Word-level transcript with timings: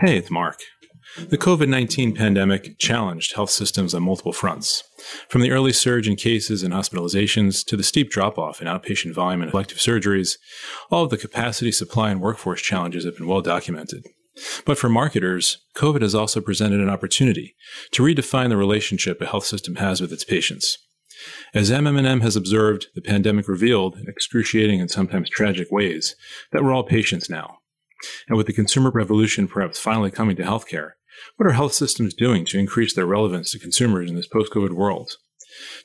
Hey, 0.00 0.16
it's 0.16 0.30
Marc. 0.30 0.62
The 1.28 1.36
COVID 1.36 1.68
19 1.68 2.14
pandemic 2.14 2.78
challenged 2.78 3.34
health 3.34 3.50
systems 3.50 3.92
on 3.92 4.02
multiple 4.02 4.32
fronts. 4.32 4.82
From 5.28 5.42
the 5.42 5.50
early 5.50 5.74
surge 5.74 6.08
in 6.08 6.16
cases 6.16 6.62
and 6.62 6.72
hospitalizations 6.72 7.62
to 7.66 7.76
the 7.76 7.82
steep 7.82 8.08
drop 8.08 8.38
off 8.38 8.62
in 8.62 8.66
outpatient 8.66 9.12
volume 9.12 9.42
and 9.42 9.52
elective 9.52 9.76
surgeries, 9.76 10.38
all 10.90 11.04
of 11.04 11.10
the 11.10 11.18
capacity, 11.18 11.70
supply, 11.70 12.10
and 12.10 12.22
workforce 12.22 12.62
challenges 12.62 13.04
have 13.04 13.18
been 13.18 13.26
well 13.26 13.42
documented. 13.42 14.06
But 14.64 14.78
for 14.78 14.88
marketers, 14.88 15.58
COVID 15.76 16.00
has 16.00 16.14
also 16.14 16.40
presented 16.40 16.80
an 16.80 16.88
opportunity 16.88 17.54
to 17.90 18.02
redefine 18.02 18.48
the 18.48 18.56
relationship 18.56 19.20
a 19.20 19.26
health 19.26 19.44
system 19.44 19.74
has 19.74 20.00
with 20.00 20.14
its 20.14 20.24
patients. 20.24 20.78
As 21.52 21.70
MM&M 21.70 22.22
has 22.22 22.36
observed, 22.36 22.86
the 22.94 23.02
pandemic 23.02 23.46
revealed, 23.48 23.98
in 23.98 24.08
excruciating 24.08 24.80
and 24.80 24.90
sometimes 24.90 25.28
tragic 25.28 25.70
ways, 25.70 26.16
that 26.52 26.64
we're 26.64 26.72
all 26.72 26.84
patients 26.84 27.28
now. 27.28 27.59
And 28.28 28.36
with 28.36 28.46
the 28.46 28.52
consumer 28.52 28.90
revolution 28.90 29.48
perhaps 29.48 29.78
finally 29.78 30.10
coming 30.10 30.36
to 30.36 30.42
healthcare, 30.42 30.92
what 31.36 31.46
are 31.46 31.52
health 31.52 31.74
systems 31.74 32.14
doing 32.14 32.44
to 32.46 32.58
increase 32.58 32.94
their 32.94 33.06
relevance 33.06 33.52
to 33.52 33.58
consumers 33.58 34.08
in 34.08 34.16
this 34.16 34.26
post 34.26 34.52
COVID 34.52 34.70
world? 34.70 35.12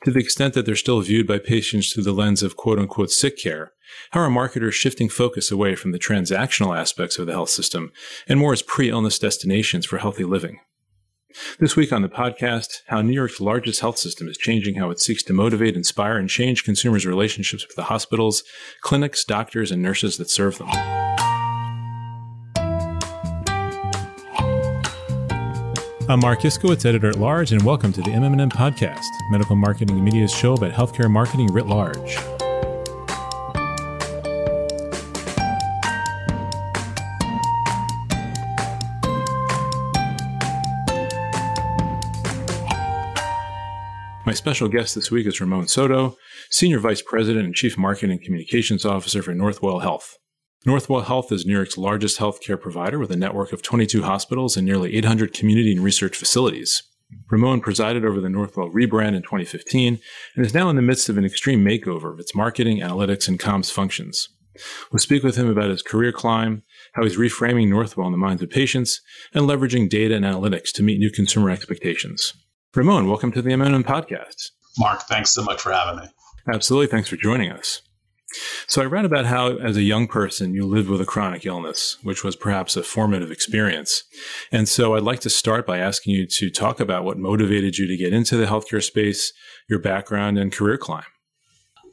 To 0.03 0.11
the 0.11 0.19
extent 0.19 0.53
that 0.53 0.65
they're 0.65 0.75
still 0.75 1.01
viewed 1.01 1.27
by 1.27 1.39
patients 1.39 1.91
through 1.91 2.03
the 2.03 2.13
lens 2.13 2.43
of 2.43 2.55
quote 2.55 2.79
unquote 2.79 3.11
sick 3.11 3.37
care, 3.37 3.73
how 4.11 4.21
are 4.21 4.29
marketers 4.29 4.75
shifting 4.75 5.09
focus 5.09 5.51
away 5.51 5.75
from 5.75 5.91
the 5.91 5.99
transactional 5.99 6.77
aspects 6.77 7.17
of 7.17 7.25
the 7.25 7.33
health 7.33 7.49
system 7.49 7.91
and 8.27 8.39
more 8.39 8.53
as 8.53 8.61
pre 8.61 8.89
illness 8.89 9.19
destinations 9.19 9.85
for 9.85 9.97
healthy 9.97 10.23
living? 10.23 10.59
This 11.59 11.75
week 11.75 11.91
on 11.91 12.01
the 12.01 12.07
podcast, 12.07 12.81
how 12.87 13.01
New 13.01 13.13
York's 13.13 13.41
largest 13.41 13.81
health 13.81 13.97
system 13.97 14.29
is 14.29 14.37
changing 14.37 14.75
how 14.75 14.89
it 14.89 15.01
seeks 15.01 15.21
to 15.23 15.33
motivate, 15.33 15.75
inspire, 15.75 16.17
and 16.17 16.29
change 16.29 16.63
consumers' 16.63 17.05
relationships 17.05 17.67
with 17.67 17.75
the 17.75 17.83
hospitals, 17.83 18.43
clinics, 18.81 19.25
doctors, 19.25 19.69
and 19.69 19.81
nurses 19.81 20.15
that 20.17 20.29
serve 20.29 20.57
them. 20.59 21.14
I'm 26.07 26.19
Marc 26.19 26.41
Iskowitz, 26.41 26.85
editor 26.85 27.09
at 27.09 27.15
large, 27.15 27.51
and 27.51 27.63
welcome 27.63 27.91
to 27.91 27.99
the 27.99 28.11
MM&M 28.11 28.51
podcast, 28.51 29.07
medical 29.31 29.55
marketing 29.55 29.95
and 29.95 30.05
media's 30.05 30.31
show 30.31 30.53
about 30.53 30.71
healthcare 30.71 31.09
marketing 31.09 31.47
writ 31.47 31.65
large. 31.65 32.17
My 44.27 44.33
special 44.33 44.67
guest 44.67 44.93
this 44.93 45.09
week 45.09 45.25
is 45.25 45.41
Ramon 45.41 45.67
Soto, 45.67 46.17
Senior 46.51 46.77
Vice 46.77 47.01
President 47.01 47.47
and 47.47 47.55
Chief 47.55 47.79
Marketing 47.79 48.19
Communications 48.23 48.85
Officer 48.85 49.23
for 49.23 49.33
Northwell 49.33 49.81
Health. 49.81 50.19
Northwell 50.65 51.05
Health 51.05 51.31
is 51.31 51.45
New 51.45 51.53
York's 51.53 51.77
largest 51.77 52.17
healthcare 52.17 52.59
provider 52.59 52.97
with 52.97 53.11
a 53.11 53.15
network 53.15 53.53
of 53.53 53.61
22 53.61 54.01
hospitals 54.01 54.57
and 54.57 54.65
nearly 54.65 54.95
800 54.95 55.31
community 55.31 55.71
and 55.71 55.83
research 55.83 56.17
facilities. 56.17 56.81
Ramon 57.29 57.61
presided 57.61 58.03
over 58.03 58.19
the 58.19 58.29
Northwell 58.29 58.73
rebrand 58.73 59.15
in 59.15 59.21
2015 59.21 59.99
and 60.35 60.45
is 60.45 60.55
now 60.55 60.67
in 60.69 60.75
the 60.75 60.81
midst 60.81 61.07
of 61.07 61.19
an 61.19 61.25
extreme 61.25 61.63
makeover 61.63 62.11
of 62.11 62.19
its 62.19 62.33
marketing, 62.33 62.79
analytics, 62.79 63.27
and 63.27 63.39
comms 63.39 63.71
functions. 63.71 64.27
We'll 64.91 64.99
speak 64.99 65.21
with 65.21 65.35
him 65.35 65.47
about 65.47 65.69
his 65.69 65.83
career 65.83 66.11
climb, 66.11 66.63
how 66.93 67.03
he's 67.03 67.17
reframing 67.17 67.67
Northwell 67.67 68.07
in 68.07 68.11
the 68.11 68.17
minds 68.17 68.41
of 68.41 68.49
patients, 68.49 69.01
and 69.35 69.47
leveraging 69.47 69.87
data 69.87 70.15
and 70.15 70.25
analytics 70.25 70.71
to 70.73 70.83
meet 70.83 70.97
new 70.97 71.11
consumer 71.11 71.51
expectations. 71.51 72.33
Ramon, 72.73 73.07
welcome 73.07 73.31
to 73.33 73.41
the 73.43 73.51
MM&M 73.51 73.83
podcast. 73.83 74.49
Marc, 74.79 75.03
thanks 75.03 75.29
so 75.29 75.43
much 75.43 75.61
for 75.61 75.71
having 75.71 75.99
me. 75.99 76.09
Absolutely. 76.51 76.87
Thanks 76.87 77.09
for 77.09 77.17
joining 77.17 77.51
us. 77.51 77.83
So 78.67 78.81
I 78.81 78.85
read 78.85 79.05
about 79.05 79.25
how, 79.25 79.57
as 79.57 79.77
a 79.77 79.83
young 79.83 80.07
person, 80.07 80.53
you 80.53 80.65
lived 80.65 80.89
with 80.89 80.99
a 80.99 81.05
chronic 81.05 81.45
illness, 81.45 81.97
which 82.03 82.23
was 82.23 82.35
perhaps 82.35 82.75
a 82.75 82.83
formative 82.83 83.31
experience. 83.31 84.03
And 84.51 84.67
so 84.67 84.95
I'd 84.95 85.03
like 85.03 85.19
to 85.21 85.29
start 85.29 85.65
by 85.65 85.77
asking 85.77 86.15
you 86.15 86.27
to 86.27 86.49
talk 86.49 86.79
about 86.79 87.03
what 87.03 87.17
motivated 87.17 87.77
you 87.77 87.87
to 87.87 87.97
get 87.97 88.13
into 88.13 88.35
the 88.35 88.45
healthcare 88.45 88.83
space, 88.83 89.31
your 89.69 89.79
background, 89.79 90.37
and 90.37 90.51
career 90.51 90.77
climb. 90.77 91.03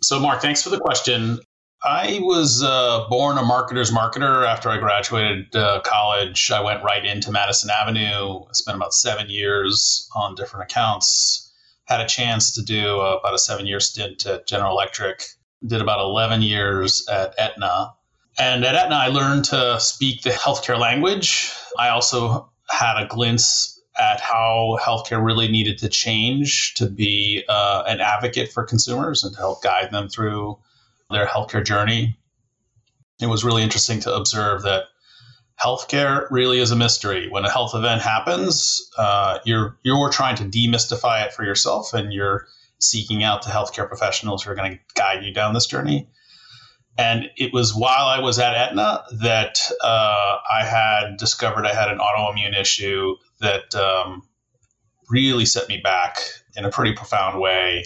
So, 0.03 0.19
Marc, 0.19 0.41
thanks 0.41 0.63
for 0.63 0.71
the 0.71 0.81
question. 0.81 1.39
I 1.85 2.21
was 2.23 2.63
uh, 2.63 3.07
born 3.09 3.39
a 3.39 3.43
marketer's 3.43 3.91
marketer 3.91 4.47
after 4.47 4.69
I 4.69 4.79
graduated 4.79 5.55
uh, 5.55 5.81
college. 5.85 6.51
I 6.51 6.61
went 6.61 6.83
right 6.85 7.05
into 7.05 7.33
Madison 7.33 7.71
Avenue, 7.71 8.45
spent 8.53 8.77
about 8.77 8.95
seven 8.95 9.29
years 9.29 10.09
on 10.15 10.37
different 10.37 10.71
accounts, 10.71 11.53
had 11.87 12.01
a 12.01 12.07
chance 12.07 12.55
to 12.55 12.63
do 12.63 13.01
uh, 13.01 13.19
about 13.21 13.35
a 13.35 13.39
seven 13.39 13.67
year 13.67 13.81
stint 13.81 14.25
at 14.27 14.47
General 14.47 14.73
Electric 14.73 15.25
did 15.67 15.81
about 15.81 16.01
11 16.01 16.43
years 16.43 17.07
at 17.09 17.35
Aetna. 17.39 17.95
And 18.39 18.65
at 18.65 18.75
Aetna, 18.75 18.95
I 18.95 19.09
learned 19.09 19.45
to 19.47 19.79
speak 19.81 20.23
the 20.23 20.31
healthcare 20.31 20.79
language. 20.79 21.53
I 21.79 21.91
also 21.91 22.51
had 22.69 23.03
a 23.03 23.07
glimpse 23.07 23.81
at 23.99 24.21
how 24.21 24.79
healthcare 24.81 25.25
really 25.25 25.49
needed 25.49 25.79
to 25.79 25.89
change 25.89 26.75
to 26.75 26.87
be 26.87 27.45
uh, 27.49 27.85
an 27.87 28.01
advocate 28.01 28.51
for 28.51 28.65
consumers 28.65 29.23
and 29.23 29.35
to 29.35 29.39
help 29.39 29.63
guide 29.63 29.91
them 29.91 30.09
through 30.09 30.59
their 31.11 31.27
healthcare 31.27 31.65
journey. 31.65 32.17
It 33.21 33.27
was 33.27 33.45
really 33.45 33.63
interesting 33.63 34.01
to 34.01 34.15
observe 34.15 34.63
that 34.63 34.85
healthcare 35.63 36.27
really 36.31 36.59
is 36.59 36.71
a 36.71 36.77
mystery. 36.77 37.29
When 37.29 37.45
a 37.45 37.51
health 37.51 37.75
event 37.75 38.03
happens, 38.03 38.91
uh, 38.97 39.39
you're 39.45 39.77
you're 39.83 40.11
trying 40.11 40.37
to 40.37 40.45
demystify 40.45 41.27
it 41.27 41.33
for 41.33 41.45
yourself, 41.45 41.93
and 41.93 42.13
you're 42.13 42.47
seeking 42.83 43.23
out 43.23 43.43
the 43.43 43.51
healthcare 43.51 43.89
professionals 43.89 44.43
who 44.43 44.51
are 44.51 44.55
going 44.55 44.73
to 44.73 44.79
guide 44.95 45.25
you 45.25 45.33
down 45.33 45.55
this 45.55 45.67
journey. 45.67 46.09
And 46.99 47.31
it 47.37 47.53
was 47.53 47.75
while 47.75 48.07
I 48.07 48.21
was 48.21 48.39
at 48.39 48.55
Aetna 48.55 49.05
that 49.21 49.59
uh, 49.83 50.37
I 50.51 50.65
had 50.65 51.17
discovered 51.17 51.65
I 51.65 51.75
had 51.75 51.89
an 51.89 51.99
autoimmune 51.99 52.59
issue 52.59 53.17
that 53.41 53.75
um, 53.75 54.23
really 55.09 55.47
set 55.47 55.69
me 55.69 55.81
back 55.83 56.19
in 56.57 56.65
a 56.65 56.71
pretty 56.71 56.95
profound 56.95 57.41
way. 57.41 57.85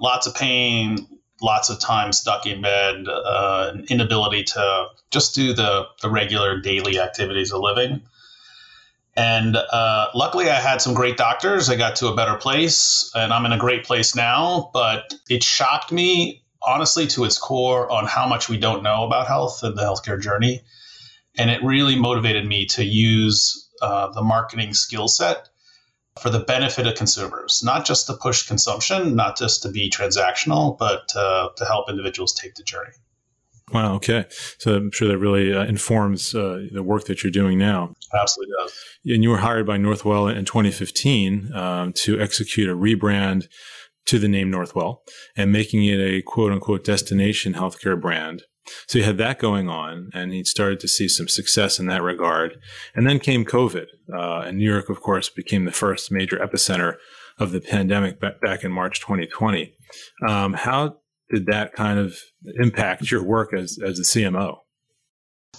Lots 0.00 0.26
of 0.26 0.34
pain, 0.34 1.06
lots 1.40 1.70
of 1.70 1.78
time 1.78 2.12
stuck 2.12 2.46
in 2.46 2.62
bed, 2.62 3.06
uh, 3.08 3.74
inability 3.88 4.44
to 4.44 4.86
just 5.10 5.34
do 5.34 5.52
the, 5.52 5.86
the 6.02 6.10
regular 6.10 6.60
daily 6.60 6.98
activities 6.98 7.52
of 7.52 7.60
living. 7.60 8.02
And 9.16 9.56
uh, 9.56 10.08
luckily, 10.14 10.48
I 10.48 10.60
had 10.60 10.80
some 10.80 10.94
great 10.94 11.16
doctors. 11.16 11.68
I 11.68 11.76
got 11.76 11.96
to 11.96 12.08
a 12.08 12.14
better 12.14 12.36
place, 12.36 13.10
and 13.14 13.32
I'm 13.32 13.44
in 13.44 13.52
a 13.52 13.58
great 13.58 13.84
place 13.84 14.14
now. 14.14 14.70
But 14.72 15.14
it 15.28 15.42
shocked 15.42 15.90
me, 15.90 16.44
honestly, 16.62 17.06
to 17.08 17.24
its 17.24 17.36
core 17.36 17.90
on 17.90 18.06
how 18.06 18.26
much 18.26 18.48
we 18.48 18.56
don't 18.56 18.82
know 18.82 19.04
about 19.04 19.26
health 19.26 19.62
and 19.62 19.76
the 19.76 19.82
healthcare 19.82 20.20
journey. 20.20 20.62
And 21.36 21.50
it 21.50 21.62
really 21.62 21.96
motivated 21.96 22.46
me 22.46 22.66
to 22.66 22.84
use 22.84 23.68
uh, 23.82 24.12
the 24.12 24.22
marketing 24.22 24.74
skill 24.74 25.08
set 25.08 25.48
for 26.20 26.30
the 26.30 26.40
benefit 26.40 26.86
of 26.86 26.94
consumers, 26.96 27.62
not 27.64 27.86
just 27.86 28.06
to 28.06 28.14
push 28.14 28.46
consumption, 28.46 29.16
not 29.16 29.38
just 29.38 29.62
to 29.62 29.70
be 29.70 29.90
transactional, 29.90 30.76
but 30.76 31.14
uh, 31.16 31.48
to 31.56 31.64
help 31.64 31.88
individuals 31.88 32.34
take 32.34 32.54
the 32.56 32.62
journey. 32.62 32.92
Wow. 33.72 33.94
Okay. 33.94 34.26
So 34.58 34.74
I'm 34.74 34.90
sure 34.90 35.08
that 35.08 35.18
really 35.18 35.54
uh, 35.54 35.64
informs 35.64 36.34
uh, 36.34 36.66
the 36.72 36.82
work 36.82 37.04
that 37.04 37.22
you're 37.22 37.30
doing 37.30 37.58
now. 37.58 37.94
Absolutely 38.14 38.54
does. 38.60 38.72
And 39.06 39.22
you 39.22 39.30
were 39.30 39.38
hired 39.38 39.66
by 39.66 39.78
Northwell 39.78 40.34
in 40.34 40.44
2015 40.44 41.52
um, 41.54 41.92
to 41.94 42.20
execute 42.20 42.68
a 42.68 42.74
rebrand 42.74 43.46
to 44.06 44.18
the 44.18 44.28
name 44.28 44.50
Northwell 44.50 44.98
and 45.36 45.52
making 45.52 45.84
it 45.84 46.00
a 46.00 46.22
quote 46.22 46.52
unquote 46.52 46.84
destination 46.84 47.54
healthcare 47.54 48.00
brand. 48.00 48.42
So 48.86 48.98
you 48.98 49.04
had 49.04 49.18
that 49.18 49.38
going 49.38 49.68
on, 49.68 50.10
and 50.12 50.32
he 50.32 50.44
started 50.44 50.80
to 50.80 50.88
see 50.88 51.08
some 51.08 51.28
success 51.28 51.78
in 51.78 51.86
that 51.86 52.02
regard. 52.02 52.58
And 52.94 53.06
then 53.06 53.18
came 53.18 53.44
COVID, 53.44 53.86
uh, 54.14 54.42
and 54.46 54.58
New 54.58 54.70
York, 54.70 54.88
of 54.88 55.00
course, 55.00 55.28
became 55.28 55.64
the 55.64 55.72
first 55.72 56.12
major 56.12 56.36
epicenter 56.36 56.96
of 57.38 57.52
the 57.52 57.60
pandemic 57.60 58.20
back 58.20 58.62
in 58.62 58.70
March 58.70 59.00
2020. 59.00 59.74
Um, 60.28 60.52
how 60.52 60.98
did 61.30 61.46
that 61.46 61.72
kind 61.72 61.98
of 61.98 62.16
impact 62.60 63.10
your 63.10 63.24
work 63.24 63.54
as, 63.54 63.78
as 63.84 63.98
a 63.98 64.02
CMO? 64.02 64.58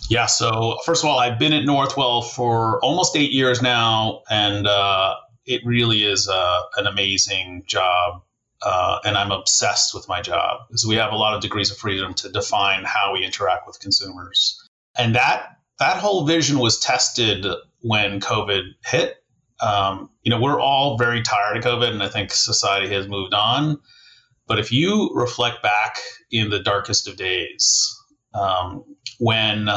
Yeah, 0.09 0.25
so 0.25 0.77
first 0.85 1.03
of 1.03 1.09
all, 1.09 1.19
I've 1.19 1.39
been 1.39 1.53
at 1.53 1.63
Northwell 1.63 2.29
for 2.29 2.83
almost 2.83 3.15
eight 3.15 3.31
years 3.31 3.61
now, 3.61 4.23
and 4.29 4.67
uh, 4.67 5.15
it 5.45 5.61
really 5.65 6.03
is 6.03 6.27
uh, 6.27 6.61
an 6.77 6.87
amazing 6.87 7.63
job. 7.65 8.21
Uh, 8.63 8.99
and 9.05 9.17
I'm 9.17 9.31
obsessed 9.31 9.95
with 9.95 10.07
my 10.07 10.21
job 10.21 10.67
because 10.67 10.85
we 10.85 10.95
have 10.95 11.11
a 11.11 11.15
lot 11.15 11.33
of 11.33 11.41
degrees 11.41 11.71
of 11.71 11.77
freedom 11.77 12.13
to 12.15 12.29
define 12.29 12.83
how 12.83 13.13
we 13.13 13.25
interact 13.25 13.65
with 13.65 13.79
consumers. 13.79 14.61
And 14.95 15.15
that 15.15 15.57
that 15.79 15.97
whole 15.97 16.25
vision 16.25 16.59
was 16.59 16.79
tested 16.79 17.45
when 17.79 18.19
COVID 18.19 18.63
hit. 18.85 19.15
Um, 19.61 20.09
you 20.23 20.29
know, 20.29 20.39
we're 20.39 20.59
all 20.59 20.97
very 20.97 21.21
tired 21.23 21.57
of 21.57 21.63
COVID, 21.63 21.89
and 21.89 22.03
I 22.03 22.07
think 22.07 22.31
society 22.31 22.93
has 22.93 23.07
moved 23.07 23.33
on. 23.33 23.79
But 24.45 24.59
if 24.59 24.71
you 24.71 25.09
reflect 25.15 25.63
back 25.63 25.97
in 26.31 26.49
the 26.49 26.59
darkest 26.59 27.07
of 27.07 27.15
days, 27.15 27.97
um, 28.33 28.83
when 29.19 29.69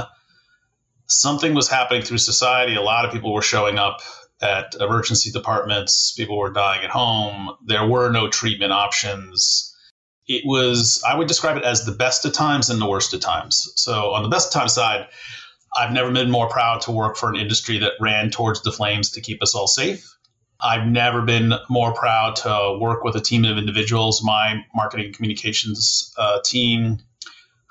something 1.06 1.54
was 1.54 1.68
happening 1.68 2.02
through 2.02 2.18
society, 2.18 2.74
a 2.74 2.82
lot 2.82 3.04
of 3.04 3.12
people 3.12 3.32
were 3.32 3.42
showing 3.42 3.78
up 3.78 4.00
at 4.42 4.74
emergency 4.80 5.30
departments, 5.30 6.12
people 6.12 6.36
were 6.36 6.52
dying 6.52 6.84
at 6.84 6.90
home, 6.90 7.50
there 7.64 7.86
were 7.86 8.10
no 8.10 8.28
treatment 8.28 8.72
options. 8.72 9.70
It 10.26 10.42
was, 10.44 11.02
I 11.06 11.16
would 11.16 11.28
describe 11.28 11.56
it 11.56 11.64
as 11.64 11.84
the 11.84 11.92
best 11.92 12.24
of 12.24 12.32
times 12.32 12.70
and 12.70 12.80
the 12.80 12.88
worst 12.88 13.12
of 13.14 13.20
times. 13.20 13.72
So, 13.76 14.12
on 14.12 14.22
the 14.22 14.28
best 14.28 14.48
of 14.48 14.60
times 14.60 14.74
side, 14.74 15.06
I've 15.76 15.92
never 15.92 16.10
been 16.10 16.30
more 16.30 16.48
proud 16.48 16.80
to 16.82 16.92
work 16.92 17.16
for 17.16 17.28
an 17.28 17.36
industry 17.36 17.78
that 17.78 17.92
ran 18.00 18.30
towards 18.30 18.62
the 18.62 18.72
flames 18.72 19.10
to 19.10 19.20
keep 19.20 19.42
us 19.42 19.54
all 19.54 19.66
safe. 19.66 20.14
I've 20.60 20.86
never 20.86 21.20
been 21.22 21.52
more 21.68 21.92
proud 21.92 22.36
to 22.36 22.78
work 22.80 23.04
with 23.04 23.16
a 23.16 23.20
team 23.20 23.44
of 23.44 23.58
individuals, 23.58 24.22
my 24.22 24.64
marketing 24.74 25.12
communications 25.12 26.14
uh, 26.16 26.38
team, 26.44 26.98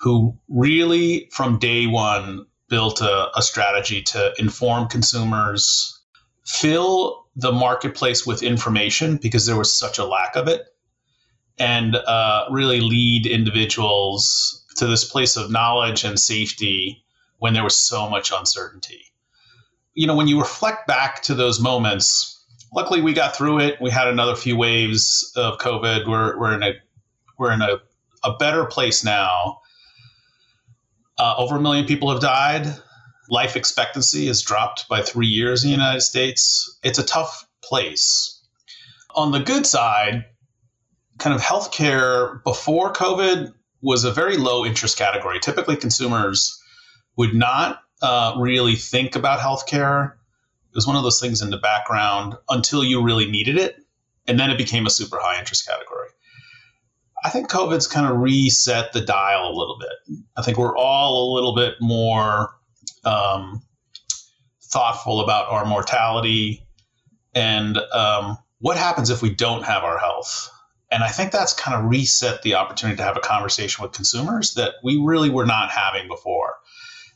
who 0.03 0.37
really 0.49 1.29
from 1.31 1.57
day 1.59 1.87
one 1.87 2.45
built 2.67 2.99
a, 2.99 3.29
a 3.37 3.41
strategy 3.41 4.01
to 4.01 4.33
inform 4.37 4.89
consumers, 4.89 5.97
fill 6.45 7.25
the 7.37 7.53
marketplace 7.53 8.25
with 8.25 8.43
information 8.43 9.15
because 9.15 9.45
there 9.45 9.57
was 9.57 9.71
such 9.71 9.97
a 9.97 10.05
lack 10.05 10.35
of 10.35 10.49
it, 10.49 10.63
and 11.57 11.95
uh, 11.95 12.45
really 12.51 12.81
lead 12.81 13.25
individuals 13.25 14.65
to 14.75 14.87
this 14.87 15.05
place 15.05 15.37
of 15.37 15.49
knowledge 15.49 16.03
and 16.03 16.19
safety 16.19 17.01
when 17.39 17.53
there 17.53 17.63
was 17.63 17.77
so 17.77 18.09
much 18.09 18.31
uncertainty. 18.31 19.05
You 19.93 20.07
know, 20.07 20.15
when 20.15 20.27
you 20.27 20.39
reflect 20.39 20.85
back 20.85 21.21
to 21.23 21.33
those 21.33 21.61
moments, 21.61 22.43
luckily 22.73 23.01
we 23.01 23.13
got 23.13 23.35
through 23.35 23.59
it. 23.59 23.79
We 23.79 23.89
had 23.89 24.07
another 24.07 24.35
few 24.35 24.57
waves 24.57 25.31
of 25.37 25.59
COVID. 25.59 26.07
We're, 26.07 26.37
we're 26.37 26.53
in 26.53 26.63
a 26.63 26.73
we're 27.37 27.53
in 27.53 27.61
a, 27.61 27.77
a 28.23 28.35
better 28.37 28.65
place 28.65 29.03
now. 29.03 29.59
Uh, 31.17 31.35
over 31.37 31.57
a 31.57 31.61
million 31.61 31.85
people 31.85 32.11
have 32.11 32.21
died. 32.21 32.67
Life 33.29 33.55
expectancy 33.55 34.27
has 34.27 34.41
dropped 34.41 34.87
by 34.89 35.01
three 35.01 35.27
years 35.27 35.63
in 35.63 35.69
the 35.69 35.75
United 35.75 36.01
States. 36.01 36.79
It's 36.83 36.99
a 36.99 37.03
tough 37.03 37.47
place. 37.63 38.41
On 39.15 39.31
the 39.31 39.39
good 39.39 39.65
side, 39.65 40.25
kind 41.19 41.35
of 41.35 41.41
healthcare 41.41 42.43
before 42.43 42.91
COVID 42.93 43.53
was 43.81 44.03
a 44.03 44.11
very 44.11 44.37
low 44.37 44.65
interest 44.65 44.97
category. 44.97 45.39
Typically, 45.39 45.75
consumers 45.75 46.59
would 47.15 47.33
not 47.33 47.81
uh, 48.01 48.35
really 48.37 48.75
think 48.75 49.15
about 49.15 49.39
healthcare. 49.39 50.13
It 50.13 50.75
was 50.75 50.87
one 50.87 50.95
of 50.95 51.03
those 51.03 51.19
things 51.19 51.41
in 51.41 51.49
the 51.49 51.57
background 51.57 52.35
until 52.49 52.83
you 52.83 53.03
really 53.03 53.29
needed 53.29 53.57
it, 53.57 53.75
and 54.27 54.39
then 54.39 54.49
it 54.49 54.57
became 54.57 54.85
a 54.85 54.89
super 54.89 55.19
high 55.19 55.37
interest 55.39 55.67
category. 55.67 56.09
I 57.23 57.29
think 57.29 57.49
COVID's 57.49 57.87
kind 57.87 58.05
of 58.05 58.17
reset 58.17 58.91
the 58.91 58.99
dial 58.99 59.47
a 59.47 59.55
little 59.55 59.77
bit. 59.79 60.17
I 60.35 60.41
think 60.41 60.57
we're 60.57 60.75
all 60.75 61.31
a 61.31 61.35
little 61.35 61.55
bit 61.55 61.75
more 61.79 62.53
um, 63.05 63.61
thoughtful 64.61 65.21
about 65.21 65.49
our 65.49 65.65
mortality 65.65 66.67
and 67.33 67.77
um, 67.77 68.37
what 68.59 68.75
happens 68.75 69.09
if 69.09 69.21
we 69.21 69.33
don't 69.33 69.63
have 69.63 69.83
our 69.83 69.97
health. 69.97 70.49
And 70.91 71.01
I 71.03 71.09
think 71.09 71.31
that's 71.31 71.53
kind 71.53 71.75
of 71.77 71.89
reset 71.89 72.41
the 72.41 72.55
opportunity 72.55 72.97
to 72.97 73.03
have 73.03 73.17
a 73.17 73.21
conversation 73.21 73.81
with 73.81 73.93
consumers 73.93 74.55
that 74.55 74.75
we 74.83 74.97
really 74.97 75.29
were 75.29 75.45
not 75.45 75.71
having 75.71 76.07
before. 76.07 76.53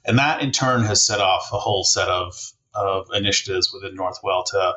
And 0.06 0.18
that 0.20 0.42
in 0.42 0.52
turn 0.52 0.84
has 0.86 1.06
set 1.06 1.20
off 1.20 1.50
a 1.52 1.60
whole 1.60 1.84
set 1.84 2.08
of, 2.08 2.34
of 2.74 3.08
initiatives 3.14 3.74
within 3.74 3.98
Northwell 3.98 4.46
to 4.46 4.76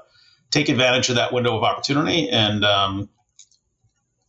take 0.51 0.69
advantage 0.69 1.09
of 1.09 1.15
that 1.15 1.33
window 1.33 1.57
of 1.57 1.63
opportunity 1.63 2.29
and 2.29 2.65
um, 2.65 3.09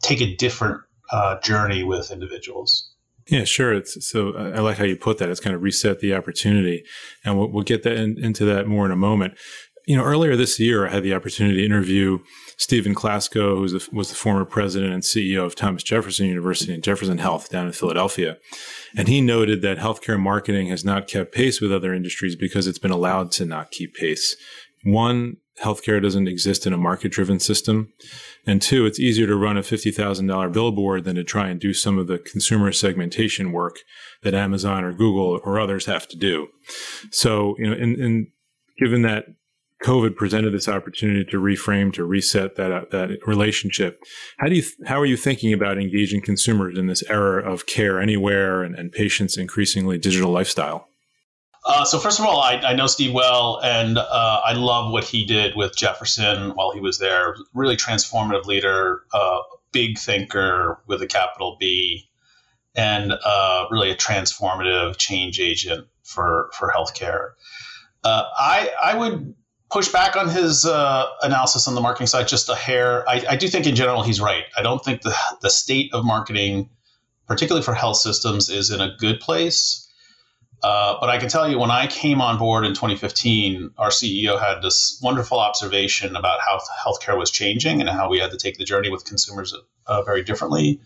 take 0.01 0.21
a 0.21 0.35
different 0.35 0.81
uh, 1.11 1.39
journey 1.39 1.83
with 1.83 2.11
individuals. 2.11 2.91
Yeah, 3.29 3.43
sure. 3.43 3.73
It's, 3.73 4.09
so 4.09 4.35
I 4.35 4.59
like 4.59 4.77
how 4.77 4.83
you 4.83 4.95
put 4.95 5.17
that. 5.19 5.29
It's 5.29 5.39
kind 5.39 5.55
of 5.55 5.61
reset 5.61 5.99
the 5.99 6.13
opportunity, 6.13 6.83
and 7.23 7.37
we'll, 7.37 7.51
we'll 7.51 7.63
get 7.63 7.83
that 7.83 7.93
in, 7.93 8.23
into 8.23 8.45
that 8.45 8.67
more 8.67 8.85
in 8.85 8.91
a 8.91 8.97
moment. 8.97 9.35
You 9.87 9.97
know, 9.97 10.03
earlier 10.03 10.35
this 10.35 10.59
year, 10.59 10.87
I 10.87 10.91
had 10.91 11.03
the 11.03 11.13
opportunity 11.13 11.57
to 11.57 11.65
interview 11.65 12.19
Stephen 12.57 12.93
Klasko, 12.93 13.55
who 13.55 13.61
was 13.61 13.71
the, 13.73 13.89
was 13.91 14.09
the 14.09 14.15
former 14.15 14.45
president 14.45 14.93
and 14.93 15.01
CEO 15.01 15.43
of 15.43 15.55
Thomas 15.55 15.81
Jefferson 15.81 16.27
University 16.27 16.73
and 16.73 16.83
Jefferson 16.83 17.17
Health 17.17 17.49
down 17.49 17.65
in 17.65 17.71
Philadelphia. 17.71 18.37
And 18.95 19.07
he 19.07 19.21
noted 19.21 19.63
that 19.63 19.79
healthcare 19.79 20.19
marketing 20.19 20.67
has 20.67 20.85
not 20.85 21.07
kept 21.07 21.33
pace 21.33 21.59
with 21.59 21.73
other 21.73 21.93
industries 21.93 22.35
because 22.35 22.67
it's 22.67 22.77
been 22.77 22.91
allowed 22.91 23.31
to 23.33 23.45
not 23.45 23.71
keep 23.71 23.95
pace. 23.95 24.35
One, 24.83 25.37
healthcare 25.59 26.01
doesn't 26.01 26.27
exist 26.27 26.65
in 26.65 26.73
a 26.73 26.77
market 26.77 27.11
driven 27.11 27.39
system. 27.39 27.91
And 28.45 28.61
two, 28.61 28.85
it's 28.85 28.99
easier 28.99 29.27
to 29.27 29.35
run 29.35 29.57
a 29.57 29.61
$50,000 29.61 30.53
billboard 30.53 31.03
than 31.03 31.15
to 31.15 31.23
try 31.23 31.49
and 31.49 31.59
do 31.59 31.73
some 31.73 31.97
of 31.97 32.07
the 32.07 32.19
consumer 32.19 32.71
segmentation 32.71 33.51
work 33.51 33.79
that 34.23 34.33
Amazon 34.33 34.83
or 34.83 34.93
Google 34.93 35.39
or 35.43 35.59
others 35.59 35.85
have 35.85 36.07
to 36.09 36.17
do. 36.17 36.47
So, 37.11 37.55
you 37.59 37.69
know, 37.69 37.73
and, 37.73 37.95
and 37.97 38.27
given 38.79 39.01
that 39.03 39.25
COVID 39.83 40.15
presented 40.15 40.53
this 40.53 40.67
opportunity 40.67 41.25
to 41.25 41.37
reframe, 41.37 41.91
to 41.93 42.03
reset 42.03 42.55
that, 42.55 42.91
that 42.91 43.17
relationship, 43.25 43.99
how 44.37 44.47
do 44.47 44.55
you, 44.55 44.63
how 44.85 44.99
are 44.99 45.05
you 45.05 45.17
thinking 45.17 45.53
about 45.53 45.79
engaging 45.79 46.21
consumers 46.21 46.77
in 46.77 46.87
this 46.87 47.03
era 47.09 47.43
of 47.43 47.65
care 47.65 47.99
anywhere 47.99 48.63
and, 48.63 48.75
and 48.75 48.91
patients 48.91 49.37
increasingly 49.37 49.97
digital 49.97 50.31
lifestyle? 50.31 50.87
Uh, 51.63 51.85
so 51.85 51.99
first 51.99 52.19
of 52.19 52.25
all, 52.25 52.39
I, 52.41 52.55
I 52.55 52.73
know 52.73 52.87
Steve 52.87 53.13
well, 53.13 53.59
and 53.63 53.97
uh, 53.97 54.41
I 54.43 54.53
love 54.53 54.91
what 54.91 55.03
he 55.03 55.25
did 55.25 55.55
with 55.55 55.75
Jefferson 55.75 56.51
while 56.55 56.71
he 56.71 56.79
was 56.79 56.97
there. 56.97 57.35
Really 57.53 57.77
transformative 57.77 58.45
leader, 58.45 59.03
uh, 59.13 59.39
big 59.71 59.99
thinker 59.99 60.81
with 60.87 61.01
a 61.03 61.07
capital 61.07 61.57
B, 61.59 62.09
and 62.75 63.13
uh, 63.13 63.65
really 63.69 63.91
a 63.91 63.95
transformative 63.95 64.97
change 64.97 65.39
agent 65.39 65.87
for 66.03 66.49
for 66.53 66.71
healthcare. 66.75 67.31
Uh, 68.03 68.23
I 68.35 68.71
I 68.81 68.95
would 68.95 69.35
push 69.69 69.87
back 69.89 70.15
on 70.15 70.29
his 70.29 70.65
analysis 70.65 71.67
on 71.67 71.75
the 71.75 71.81
marketing 71.81 72.07
side 72.07 72.27
just 72.27 72.49
a 72.49 72.55
hair. 72.55 73.07
I, 73.07 73.23
I 73.29 73.35
do 73.35 73.47
think 73.47 73.67
in 73.67 73.75
general 73.75 74.01
he's 74.01 74.19
right. 74.19 74.45
I 74.57 74.63
don't 74.63 74.83
think 74.83 75.03
the 75.03 75.15
the 75.41 75.51
state 75.51 75.93
of 75.93 76.03
marketing, 76.03 76.71
particularly 77.27 77.63
for 77.63 77.75
health 77.75 77.97
systems, 77.97 78.49
is 78.49 78.71
in 78.71 78.81
a 78.81 78.95
good 78.97 79.19
place. 79.19 79.80
Uh, 80.63 80.97
but 80.99 81.09
I 81.09 81.17
can 81.17 81.27
tell 81.27 81.49
you, 81.49 81.57
when 81.57 81.71
I 81.71 81.87
came 81.87 82.21
on 82.21 82.37
board 82.37 82.65
in 82.65 82.73
2015, 82.73 83.71
our 83.77 83.89
CEO 83.89 84.39
had 84.39 84.61
this 84.61 84.99
wonderful 85.01 85.39
observation 85.39 86.15
about 86.15 86.39
how 86.39 86.59
healthcare 86.85 87.17
was 87.17 87.31
changing 87.31 87.81
and 87.81 87.89
how 87.89 88.09
we 88.09 88.19
had 88.19 88.31
to 88.31 88.37
take 88.37 88.57
the 88.57 88.63
journey 88.63 88.89
with 88.89 89.03
consumers 89.03 89.55
uh, 89.87 90.03
very 90.03 90.23
differently, 90.23 90.79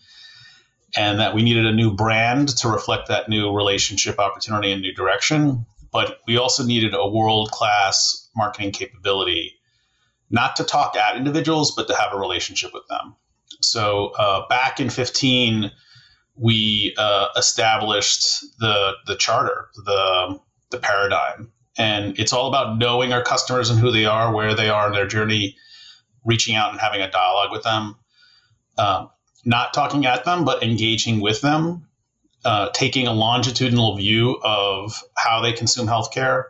and 0.96 1.20
that 1.20 1.36
we 1.36 1.44
needed 1.44 1.66
a 1.66 1.74
new 1.74 1.94
brand 1.94 2.50
to 2.58 2.70
reflect 2.70 3.10
that 3.10 3.28
new 3.28 3.54
relationship 3.54 4.18
opportunity 4.18 4.72
and 4.72 4.82
new 4.82 4.94
direction. 4.94 5.66
But 5.92 6.20
we 6.26 6.38
also 6.38 6.64
needed 6.64 6.94
a 6.94 7.08
world 7.08 7.52
class 7.52 8.30
marketing 8.36 8.72
capability, 8.72 9.60
not 10.30 10.56
to 10.56 10.64
talk 10.64 10.96
at 10.96 11.18
individuals, 11.18 11.74
but 11.76 11.88
to 11.88 11.96
have 11.96 12.14
a 12.14 12.18
relationship 12.18 12.72
with 12.74 12.88
them. 12.88 13.16
So 13.62 14.14
uh, 14.18 14.48
back 14.48 14.80
in 14.80 14.90
15, 14.90 15.72
we 16.36 16.94
uh, 16.98 17.28
established 17.38 18.44
the 18.60 18.94
the 19.08 19.16
charter, 19.16 19.70
the 19.86 20.40
the 20.72 20.78
paradigm, 20.78 21.52
and 21.78 22.20
it's 22.20 22.34
all 22.34 22.48
about 22.48 22.78
knowing 22.78 23.14
our 23.14 23.24
customers 23.24 23.70
and 23.70 23.80
who 23.80 23.92
they 23.92 24.06
are, 24.06 24.34
where 24.34 24.56
they 24.56 24.70
are 24.70 24.88
in 24.88 24.94
their 24.94 25.08
journey, 25.08 25.56
reaching 26.24 26.56
out 26.56 26.72
and 26.72 26.80
having 26.80 27.02
a 27.02 27.10
dialogue 27.10 27.52
with 27.52 27.64
them, 27.64 27.96
um, 28.78 29.10
not 29.46 29.74
talking 29.74 30.06
at 30.06 30.26
them, 30.26 30.44
but 30.44 30.64
engaging 30.64 31.22
with 31.22 31.42
them, 31.42 31.88
uh, 32.44 32.70
taking 32.74 33.08
a 33.08 33.14
longitudinal 33.14 33.96
view 33.96 34.40
of 34.44 35.04
how 35.16 35.42
they 35.42 35.54
consume 35.54 35.88
healthcare. 35.88 36.46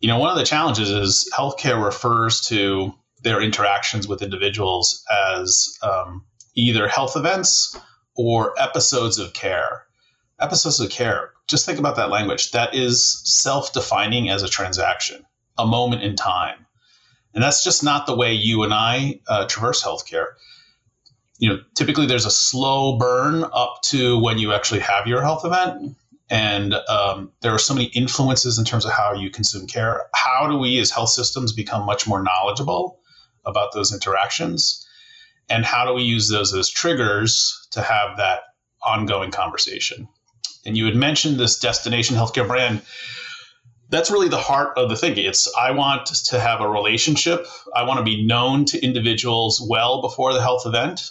You 0.00 0.08
know, 0.08 0.18
one 0.18 0.30
of 0.30 0.36
the 0.36 0.44
challenges 0.44 0.90
is 0.90 1.30
healthcare 1.34 1.82
refers 1.82 2.40
to 2.42 2.92
their 3.22 3.40
interactions 3.40 4.06
with 4.08 4.22
individuals 4.22 5.04
as 5.36 5.78
um, 5.82 6.24
either 6.54 6.88
health 6.88 7.16
events 7.16 7.76
or 8.16 8.54
episodes 8.60 9.18
of 9.18 9.32
care. 9.32 9.84
Episodes 10.40 10.80
of 10.80 10.90
care, 10.90 11.32
just 11.46 11.66
think 11.66 11.78
about 11.78 11.96
that 11.96 12.10
language. 12.10 12.50
That 12.52 12.74
is 12.74 13.22
self 13.24 13.72
defining 13.72 14.28
as 14.28 14.42
a 14.42 14.48
transaction, 14.48 15.24
a 15.58 15.66
moment 15.66 16.02
in 16.02 16.16
time. 16.16 16.66
And 17.34 17.42
that's 17.42 17.64
just 17.64 17.82
not 17.82 18.06
the 18.06 18.16
way 18.16 18.34
you 18.34 18.62
and 18.62 18.74
I 18.74 19.20
uh, 19.26 19.46
traverse 19.46 19.82
healthcare. 19.82 20.32
You 21.38 21.50
know, 21.50 21.60
typically 21.74 22.06
there's 22.06 22.26
a 22.26 22.30
slow 22.30 22.98
burn 22.98 23.44
up 23.44 23.82
to 23.84 24.18
when 24.18 24.38
you 24.38 24.52
actually 24.52 24.80
have 24.80 25.06
your 25.06 25.22
health 25.22 25.44
event. 25.44 25.96
And 26.30 26.74
um, 26.88 27.30
there 27.40 27.52
are 27.52 27.58
so 27.58 27.74
many 27.74 27.86
influences 27.86 28.58
in 28.58 28.64
terms 28.64 28.84
of 28.84 28.92
how 28.92 29.12
you 29.14 29.30
consume 29.30 29.66
care. 29.66 30.04
How 30.14 30.46
do 30.48 30.56
we 30.56 30.78
as 30.78 30.90
health 30.90 31.10
systems 31.10 31.52
become 31.52 31.84
much 31.84 32.06
more 32.06 32.22
knowledgeable 32.22 33.00
about 33.44 33.72
those 33.72 33.92
interactions? 33.92 34.81
And 35.48 35.64
how 35.64 35.84
do 35.86 35.92
we 35.92 36.02
use 36.02 36.28
those 36.28 36.54
as 36.54 36.70
triggers 36.70 37.68
to 37.72 37.82
have 37.82 38.16
that 38.16 38.40
ongoing 38.84 39.30
conversation? 39.30 40.08
And 40.64 40.76
you 40.76 40.86
had 40.86 40.96
mentioned 40.96 41.38
this 41.38 41.58
destination 41.58 42.16
healthcare 42.16 42.46
brand. 42.46 42.82
That's 43.88 44.10
really 44.10 44.28
the 44.28 44.38
heart 44.38 44.78
of 44.78 44.88
the 44.88 44.96
thing 44.96 45.18
it's 45.18 45.52
i 45.58 45.70
want 45.70 46.06
to 46.06 46.40
have 46.40 46.60
a 46.60 46.68
relationship. 46.68 47.46
I 47.74 47.82
want 47.82 47.98
to 47.98 48.04
be 48.04 48.24
known 48.24 48.64
to 48.66 48.82
individuals 48.82 49.64
well 49.68 50.00
before 50.00 50.32
the 50.32 50.40
health 50.40 50.66
event 50.66 51.10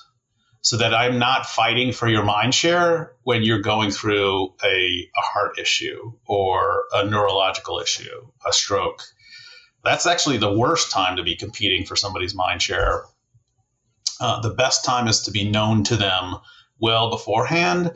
so 0.64 0.78
that 0.78 0.94
i'm 0.94 1.20
not 1.20 1.46
fighting 1.46 1.92
for 1.92 2.08
your 2.08 2.24
mind 2.24 2.54
share 2.54 3.14
when 3.24 3.44
you're 3.44 3.62
going 3.62 3.92
through 3.92 4.54
a, 4.64 5.10
a 5.16 5.22
heart 5.22 5.60
issue 5.60 6.14
or 6.28 6.86
a 6.94 7.06
neurological 7.06 7.80
issue 7.80 8.28
a 8.48 8.54
stroke. 8.54 9.04
That's 9.84 10.06
actually 10.06 10.38
the 10.38 10.56
worst 10.56 10.92
time 10.92 11.18
to 11.18 11.24
be 11.24 11.36
competing 11.36 11.86
for 11.86 11.96
somebody's 11.96 12.36
mind 12.36 12.62
share 12.62 13.06
uh, 14.20 14.40
the 14.42 14.54
best 14.54 14.86
time 14.86 15.08
is 15.08 15.22
to 15.22 15.32
be 15.32 15.50
known 15.50 15.84
to 15.84 15.96
them 15.96 16.36
well 16.80 17.10
beforehand 17.10 17.92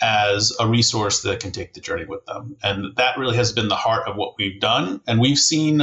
as 0.00 0.54
a 0.60 0.66
resource 0.66 1.22
that 1.22 1.40
can 1.40 1.52
take 1.52 1.74
the 1.74 1.80
journey 1.80 2.04
with 2.04 2.24
them. 2.26 2.56
And 2.62 2.94
that 2.96 3.18
really 3.18 3.36
has 3.36 3.52
been 3.52 3.68
the 3.68 3.76
heart 3.76 4.06
of 4.06 4.16
what 4.16 4.34
we've 4.38 4.60
done. 4.60 5.00
And 5.06 5.20
we've 5.20 5.38
seen 5.38 5.82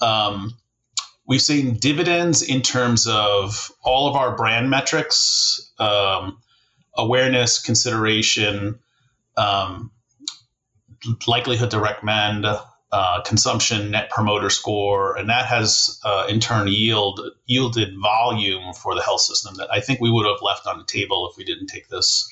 um, 0.00 0.54
we've 1.26 1.42
seen 1.42 1.74
dividends 1.74 2.42
in 2.42 2.62
terms 2.62 3.06
of 3.06 3.70
all 3.82 4.08
of 4.08 4.16
our 4.16 4.36
brand 4.36 4.70
metrics, 4.70 5.72
um, 5.78 6.38
awareness, 6.96 7.60
consideration, 7.60 8.78
um, 9.36 9.90
likelihood 11.26 11.70
to 11.70 11.80
recommend, 11.80 12.46
uh, 12.92 13.22
consumption, 13.22 13.90
net 13.90 14.10
promoter 14.10 14.50
score, 14.50 15.16
and 15.16 15.28
that 15.28 15.46
has 15.46 16.00
uh, 16.04 16.26
in 16.28 16.40
turn 16.40 16.66
yield 16.68 17.20
yielded 17.46 17.94
volume 18.00 18.74
for 18.74 18.94
the 18.94 19.02
health 19.02 19.20
system 19.20 19.54
that 19.56 19.72
I 19.72 19.80
think 19.80 20.00
we 20.00 20.10
would 20.10 20.26
have 20.26 20.42
left 20.42 20.66
on 20.66 20.78
the 20.78 20.84
table 20.84 21.28
if 21.30 21.36
we 21.36 21.44
didn't 21.44 21.68
take 21.68 21.88
this 21.88 22.28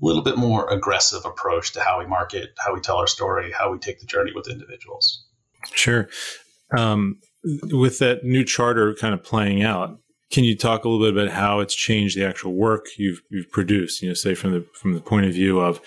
little 0.00 0.22
bit 0.22 0.36
more 0.36 0.68
aggressive 0.70 1.24
approach 1.24 1.72
to 1.72 1.80
how 1.80 1.98
we 1.98 2.06
market, 2.06 2.50
how 2.58 2.74
we 2.74 2.80
tell 2.80 2.96
our 2.96 3.06
story, 3.06 3.52
how 3.52 3.70
we 3.72 3.78
take 3.78 4.00
the 4.00 4.06
journey 4.06 4.32
with 4.34 4.48
individuals. 4.48 5.24
Sure. 5.74 6.08
Um, 6.76 7.18
with 7.44 7.98
that 7.98 8.24
new 8.24 8.44
charter 8.44 8.94
kind 8.94 9.14
of 9.14 9.22
playing 9.22 9.62
out, 9.62 9.98
can 10.30 10.44
you 10.44 10.56
talk 10.56 10.84
a 10.84 10.88
little 10.88 11.06
bit 11.06 11.18
about 11.18 11.34
how 11.34 11.60
it's 11.60 11.74
changed 11.74 12.16
the 12.16 12.24
actual 12.24 12.52
work 12.52 12.86
you've 12.98 13.22
you've 13.30 13.50
produced? 13.50 14.02
You 14.02 14.08
know, 14.08 14.14
say 14.14 14.34
from 14.34 14.52
the 14.52 14.66
from 14.74 14.92
the 14.92 15.00
point 15.00 15.26
of 15.26 15.32
view 15.32 15.60
of 15.60 15.80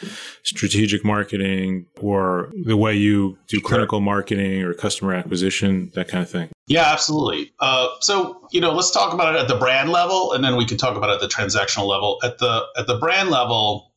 strategic 0.43 1.05
marketing 1.05 1.85
or 1.99 2.51
the 2.65 2.77
way 2.77 2.95
you 2.95 3.37
do 3.47 3.59
sure. 3.59 3.69
clinical 3.69 4.01
marketing 4.01 4.63
or 4.63 4.73
customer 4.73 5.13
acquisition, 5.13 5.91
that 5.93 6.07
kind 6.07 6.23
of 6.23 6.29
thing. 6.29 6.49
Yeah, 6.67 6.91
absolutely. 6.91 7.53
Uh, 7.59 7.89
so 7.99 8.47
you 8.51 8.61
know, 8.61 8.71
let's 8.71 8.91
talk 8.91 9.13
about 9.13 9.35
it 9.35 9.39
at 9.39 9.47
the 9.47 9.57
brand 9.57 9.91
level, 9.91 10.33
and 10.33 10.43
then 10.43 10.55
we 10.55 10.65
can 10.65 10.77
talk 10.77 10.97
about 10.97 11.09
it 11.09 11.13
at 11.15 11.21
the 11.21 11.27
transactional 11.27 11.87
level. 11.87 12.17
At 12.23 12.39
the 12.39 12.63
at 12.77 12.87
the 12.87 12.97
brand 12.97 13.29
level, 13.29 13.93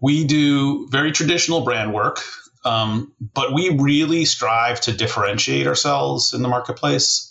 we 0.00 0.24
do 0.24 0.88
very 0.90 1.12
traditional 1.12 1.60
brand 1.60 1.94
work, 1.94 2.20
um, 2.64 3.12
but 3.32 3.54
we 3.54 3.70
really 3.78 4.24
strive 4.24 4.80
to 4.82 4.92
differentiate 4.92 5.68
ourselves 5.68 6.34
in 6.34 6.42
the 6.42 6.48
marketplace. 6.48 7.30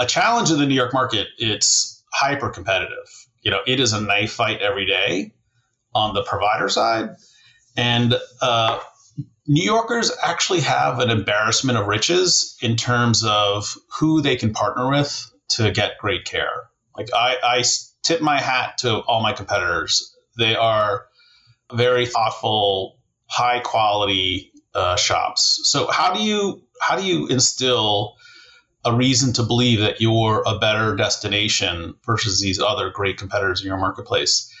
A 0.00 0.06
challenge 0.06 0.50
in 0.50 0.58
the 0.58 0.66
New 0.66 0.74
York 0.74 0.94
market, 0.94 1.28
it's 1.36 2.02
hyper 2.10 2.48
competitive. 2.48 3.06
You 3.42 3.50
know, 3.50 3.60
it 3.66 3.80
is 3.80 3.92
a 3.92 4.00
knife 4.00 4.32
fight 4.32 4.62
every 4.62 4.86
day 4.86 5.34
on 5.94 6.14
the 6.14 6.22
provider 6.22 6.70
side. 6.70 7.10
And 7.76 8.14
uh, 8.40 8.80
New 9.46 9.62
Yorkers 9.62 10.10
actually 10.22 10.60
have 10.60 11.00
an 11.00 11.10
embarrassment 11.10 11.78
of 11.78 11.86
riches 11.86 12.56
in 12.62 12.76
terms 12.76 13.24
of 13.24 13.76
who 13.98 14.22
they 14.22 14.36
can 14.36 14.54
partner 14.54 14.88
with 14.88 15.30
to 15.50 15.70
get 15.70 15.98
great 15.98 16.24
care. 16.24 16.70
Like 16.96 17.10
I, 17.14 17.36
I 17.42 17.64
tip 18.02 18.22
my 18.22 18.40
hat 18.40 18.78
to 18.78 19.00
all 19.00 19.22
my 19.22 19.34
competitors. 19.34 20.16
They 20.38 20.56
are 20.56 21.06
very 21.72 22.06
thoughtful, 22.06 22.98
high 23.26 23.60
quality 23.60 24.50
uh, 24.74 24.96
shops. 24.96 25.60
So 25.64 25.90
how 25.90 26.14
do 26.14 26.22
you 26.22 26.62
how 26.80 26.96
do 26.96 27.04
you 27.04 27.26
instill 27.26 28.14
a 28.84 28.94
reason 28.94 29.32
to 29.34 29.42
believe 29.42 29.80
that 29.80 30.00
you're 30.00 30.42
a 30.46 30.58
better 30.58 30.96
destination 30.96 31.94
versus 32.04 32.40
these 32.40 32.58
other 32.60 32.90
great 32.90 33.18
competitors 33.18 33.60
in 33.60 33.66
your 33.66 33.78
marketplace? 33.78 34.52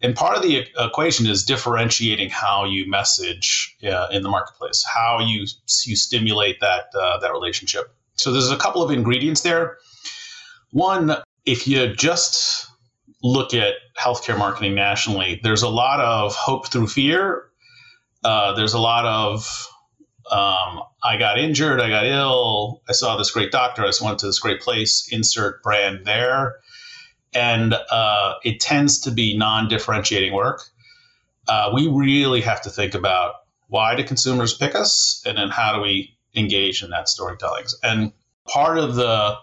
And 0.00 0.14
part 0.14 0.36
of 0.36 0.42
the 0.42 0.66
equation 0.78 1.26
is 1.26 1.44
differentiating 1.44 2.28
how 2.28 2.64
you 2.64 2.88
message 2.88 3.76
uh, 3.84 4.08
in 4.10 4.22
the 4.22 4.28
marketplace, 4.28 4.84
how 4.84 5.20
you 5.20 5.46
you 5.86 5.96
stimulate 5.96 6.60
that 6.60 6.86
uh, 6.94 7.18
that 7.18 7.32
relationship. 7.32 7.94
So 8.16 8.32
there's 8.32 8.50
a 8.50 8.56
couple 8.56 8.82
of 8.82 8.90
ingredients 8.90 9.40
there. 9.40 9.78
One, 10.70 11.16
if 11.46 11.66
you 11.66 11.94
just 11.94 12.66
look 13.22 13.54
at 13.54 13.74
healthcare 13.98 14.38
marketing 14.38 14.74
nationally, 14.74 15.40
there's 15.42 15.62
a 15.62 15.68
lot 15.68 16.00
of 16.00 16.34
hope 16.34 16.68
through 16.68 16.88
fear. 16.88 17.44
Uh, 18.22 18.52
there's 18.54 18.74
a 18.74 18.78
lot 18.78 19.06
of 19.06 19.68
um, 20.30 20.82
I 21.02 21.16
got 21.18 21.38
injured, 21.38 21.80
I 21.80 21.88
got 21.88 22.06
ill, 22.06 22.82
I 22.88 22.92
saw 22.92 23.16
this 23.16 23.30
great 23.30 23.52
doctor, 23.52 23.82
I 23.82 23.92
went 24.02 24.18
to 24.20 24.26
this 24.26 24.38
great 24.38 24.60
place, 24.60 25.08
insert 25.10 25.62
brand 25.62 26.04
there. 26.04 26.56
And 27.34 27.74
uh, 27.74 28.34
it 28.44 28.60
tends 28.60 29.00
to 29.00 29.10
be 29.10 29.36
non 29.36 29.68
differentiating 29.68 30.32
work. 30.32 30.62
Uh, 31.48 31.70
we 31.74 31.88
really 31.88 32.40
have 32.40 32.62
to 32.62 32.70
think 32.70 32.94
about 32.94 33.34
why 33.68 33.94
do 33.96 34.04
consumers 34.04 34.54
pick 34.54 34.74
us 34.74 35.22
and 35.26 35.36
then 35.36 35.48
how 35.48 35.74
do 35.74 35.82
we 35.82 36.16
engage 36.34 36.82
in 36.82 36.90
that 36.90 37.08
storytelling. 37.08 37.64
And 37.82 38.12
part 38.46 38.78
of 38.78 38.94
the 38.94 39.36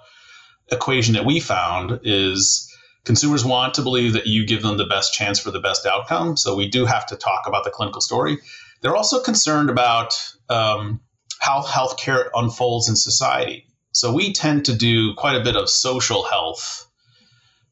equation 0.72 1.14
that 1.16 1.26
we 1.26 1.40
found 1.40 2.00
is 2.04 2.72
consumers 3.04 3.44
want 3.44 3.74
to 3.76 3.82
believe 3.82 4.14
that 4.14 4.28
you 4.28 4.46
give 4.46 4.62
them 4.62 4.78
the 4.78 4.86
best 4.86 5.14
chance 5.14 5.40
for 5.40 5.52
the 5.52 5.60
best 5.60 5.86
outcome. 5.86 6.38
So 6.38 6.56
we 6.56 6.68
do 6.68 6.86
have 6.86 7.06
to 7.08 7.16
talk 7.16 7.44
about 7.48 7.64
the 7.64 7.72
clinical 7.72 8.02
story. 8.02 8.38
They're 8.82 8.96
also 8.96 9.22
concerned 9.22 9.70
about 9.70 10.16
um, 10.50 11.02
how 11.40 11.64
healthcare 11.64 12.30
unfolds 12.34 12.90
in 12.90 12.96
society. 12.96 13.68
So 13.94 14.14
we 14.14 14.34
tend 14.34 14.66
to 14.66 14.76
do 14.76 15.14
quite 15.16 15.36
a 15.36 15.44
bit 15.44 15.56
of 15.56 15.70
social 15.70 16.24
health. 16.24 16.88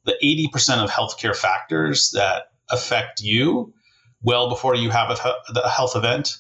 The 0.06 0.16
80% 0.24 0.84
of 0.84 0.90
healthcare 0.90 1.36
factors 1.36 2.12
that 2.12 2.52
affect 2.70 3.22
you 3.22 3.74
well 4.22 4.50
before 4.50 4.76
you 4.76 4.90
have 4.90 5.12
a, 5.12 5.60
a 5.60 5.70
health 5.70 5.96
event 5.96 6.38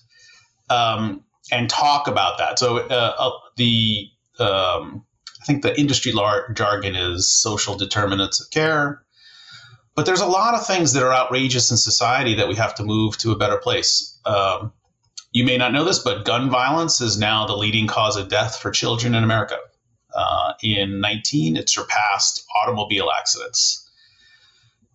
um, 0.69 1.23
and 1.51 1.69
talk 1.69 2.07
about 2.07 2.37
that. 2.37 2.59
So 2.59 2.77
uh, 2.77 3.15
uh, 3.17 3.31
the 3.55 4.07
um, 4.39 5.05
I 5.41 5.45
think 5.45 5.63
the 5.63 5.77
industry 5.79 6.11
lar- 6.11 6.51
jargon 6.53 6.95
is 6.95 7.31
social 7.31 7.75
determinants 7.75 8.41
of 8.41 8.49
care. 8.49 9.03
But 9.95 10.05
there's 10.05 10.21
a 10.21 10.25
lot 10.25 10.53
of 10.53 10.65
things 10.65 10.93
that 10.93 11.03
are 11.03 11.13
outrageous 11.13 11.71
in 11.71 11.77
society 11.77 12.35
that 12.35 12.47
we 12.47 12.55
have 12.55 12.75
to 12.75 12.83
move 12.83 13.17
to 13.17 13.31
a 13.31 13.37
better 13.37 13.57
place. 13.57 14.18
Um, 14.29 14.73
you 15.31 15.43
may 15.43 15.57
not 15.57 15.73
know 15.73 15.83
this, 15.83 15.99
but 15.99 16.25
gun 16.25 16.49
violence 16.49 17.01
is 17.01 17.19
now 17.19 17.45
the 17.45 17.55
leading 17.55 17.87
cause 17.87 18.15
of 18.15 18.29
death 18.29 18.57
for 18.59 18.71
children 18.71 19.15
in 19.15 19.23
America. 19.23 19.57
Uh, 20.13 20.53
in 20.63 21.01
19, 21.01 21.55
it 21.55 21.69
surpassed 21.69 22.43
automobile 22.55 23.09
accidents. 23.15 23.89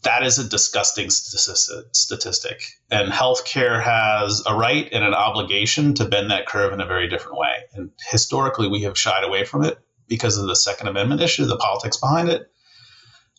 That 0.02 0.22
is 0.22 0.38
a 0.38 0.48
disgusting 0.48 1.08
statistic. 1.10 2.62
And 2.90 3.10
healthcare 3.10 3.82
has 3.82 4.42
a 4.46 4.54
right 4.54 4.88
and 4.92 5.04
an 5.04 5.14
obligation 5.14 5.94
to 5.94 6.04
bend 6.04 6.30
that 6.30 6.46
curve 6.46 6.72
in 6.72 6.80
a 6.80 6.86
very 6.86 7.08
different 7.08 7.38
way. 7.38 7.54
And 7.72 7.90
historically, 8.10 8.68
we 8.68 8.82
have 8.82 8.98
shied 8.98 9.24
away 9.24 9.44
from 9.44 9.64
it 9.64 9.78
because 10.06 10.36
of 10.36 10.46
the 10.46 10.56
Second 10.56 10.88
Amendment 10.88 11.22
issue, 11.22 11.46
the 11.46 11.56
politics 11.56 11.96
behind 11.96 12.28
it. 12.28 12.50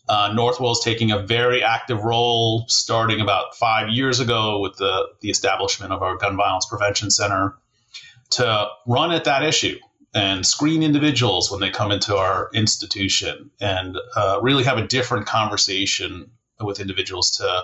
Uh, 0.08 0.30
Northwell 0.30 0.72
is 0.72 0.80
taking 0.84 1.10
a 1.10 1.18
very 1.18 1.62
active 1.62 2.04
role 2.04 2.64
starting 2.68 3.20
about 3.20 3.56
five 3.56 3.88
years 3.88 4.20
ago 4.20 4.60
with 4.60 4.76
the, 4.76 5.08
the 5.20 5.30
establishment 5.30 5.92
of 5.92 6.02
our 6.02 6.16
Gun 6.16 6.36
Violence 6.36 6.66
Prevention 6.66 7.10
Center 7.10 7.56
to 8.30 8.66
run 8.86 9.10
at 9.10 9.24
that 9.24 9.42
issue 9.42 9.78
and 10.14 10.46
screen 10.46 10.82
individuals 10.82 11.50
when 11.50 11.60
they 11.60 11.70
come 11.70 11.90
into 11.90 12.16
our 12.16 12.48
institution 12.54 13.50
and 13.60 13.96
uh, 14.14 14.38
really 14.40 14.64
have 14.64 14.78
a 14.78 14.86
different 14.86 15.26
conversation 15.26 16.30
with 16.60 16.80
individuals 16.80 17.32
to 17.32 17.62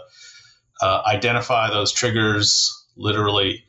uh, 0.81 1.03
identify 1.07 1.71
those 1.71 1.93
triggers 1.93 2.85
literally 2.97 3.65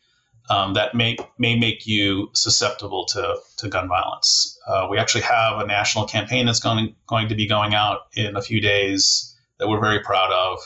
um, 0.50 0.74
that 0.74 0.94
may 0.94 1.18
may 1.38 1.58
make 1.58 1.86
you 1.86 2.30
susceptible 2.34 3.06
to, 3.06 3.38
to 3.58 3.70
gun 3.70 3.88
violence. 3.88 4.60
Uh, 4.68 4.88
we 4.90 4.98
actually 4.98 5.22
have 5.22 5.60
a 5.60 5.66
national 5.66 6.06
campaign 6.06 6.46
that's 6.46 6.60
going 6.60 6.96
going 7.08 7.30
to 7.30 7.36
be 7.36 7.48
going 7.48 7.74
out 7.74 8.02
in 8.16 8.36
a 8.36 8.42
few 8.42 8.62
days 8.62 9.36
that 9.60 9.68
we're 9.68 9.80
very 9.80 10.00
proud 10.00 10.32
of 10.32 10.60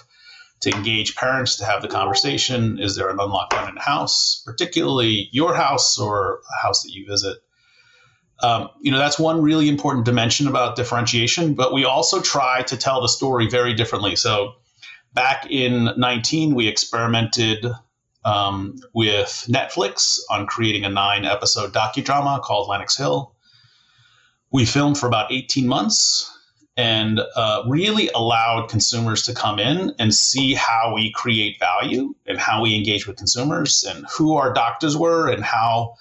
to 0.61 0.71
engage 0.71 1.15
parents 1.15 1.57
to 1.57 1.65
have 1.65 1.81
the 1.81 1.87
conversation. 1.87 2.79
Is 2.79 2.95
there 2.95 3.09
an 3.09 3.19
unlocked 3.19 3.51
gun 3.51 3.69
in 3.69 3.75
the 3.75 3.81
house, 3.81 4.41
particularly 4.45 5.29
your 5.31 5.53
house 5.53 5.99
or 5.99 6.39
a 6.51 6.65
house 6.65 6.81
that 6.83 6.91
you 6.91 7.05
visit? 7.05 7.37
Um, 8.41 8.69
you 8.81 8.91
know 8.91 8.99
that's 8.99 9.19
one 9.19 9.41
really 9.41 9.69
important 9.69 10.05
dimension 10.05 10.47
about 10.47 10.75
differentiation. 10.75 11.53
But 11.53 11.73
we 11.73 11.85
also 11.85 12.21
try 12.21 12.63
to 12.63 12.77
tell 12.77 13.01
the 13.01 13.07
story 13.07 13.47
very 13.47 13.75
differently. 13.75 14.15
So 14.15 14.53
back 15.13 15.47
in 15.49 15.89
19, 15.97 16.55
we 16.55 16.67
experimented 16.67 17.65
um, 18.27 18.75
with 18.93 19.45
Netflix 19.47 20.19
on 20.29 20.45
creating 20.45 20.83
a 20.83 20.89
nine 20.89 21.23
episode 21.23 21.73
docudrama 21.73 22.41
called 22.41 22.67
Lenox 22.67 22.97
Hill. 22.97 23.33
We 24.51 24.65
filmed 24.65 24.97
for 24.97 25.07
about 25.07 25.31
18 25.31 25.65
months 25.65 26.29
and 26.75 27.21
uh, 27.37 27.63
really 27.67 28.09
allowed 28.13 28.69
consumers 28.69 29.23
to 29.23 29.33
come 29.33 29.59
in 29.59 29.93
and 29.97 30.13
see 30.13 30.53
how 30.53 30.91
we 30.93 31.11
create 31.13 31.57
value 31.57 32.13
and 32.25 32.37
how 32.37 32.61
we 32.61 32.75
engage 32.75 33.07
with 33.07 33.15
consumers 33.15 33.85
and 33.87 34.05
who 34.11 34.35
our 34.35 34.53
doctors 34.53 34.97
were 34.97 35.29
and 35.29 35.43
how 35.43 35.95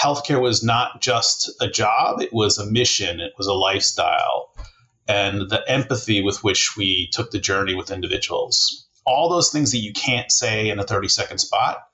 healthcare 0.00 0.40
was 0.40 0.64
not 0.64 1.02
just 1.02 1.50
a 1.60 1.68
job, 1.68 2.22
it 2.22 2.32
was 2.32 2.56
a 2.56 2.70
mission, 2.70 3.20
it 3.20 3.34
was 3.36 3.46
a 3.46 3.52
lifestyle, 3.52 4.48
and 5.06 5.50
the 5.50 5.62
empathy 5.68 6.22
with 6.22 6.42
which 6.42 6.74
we 6.74 7.08
took 7.12 7.30
the 7.30 7.38
journey 7.38 7.74
with 7.74 7.90
individuals 7.90 8.86
all 9.06 9.28
those 9.28 9.50
things 9.50 9.72
that 9.72 9.78
you 9.78 9.92
can't 9.92 10.30
say 10.30 10.68
in 10.68 10.78
a 10.78 10.84
30 10.84 11.08
second 11.08 11.38
spot. 11.38 11.86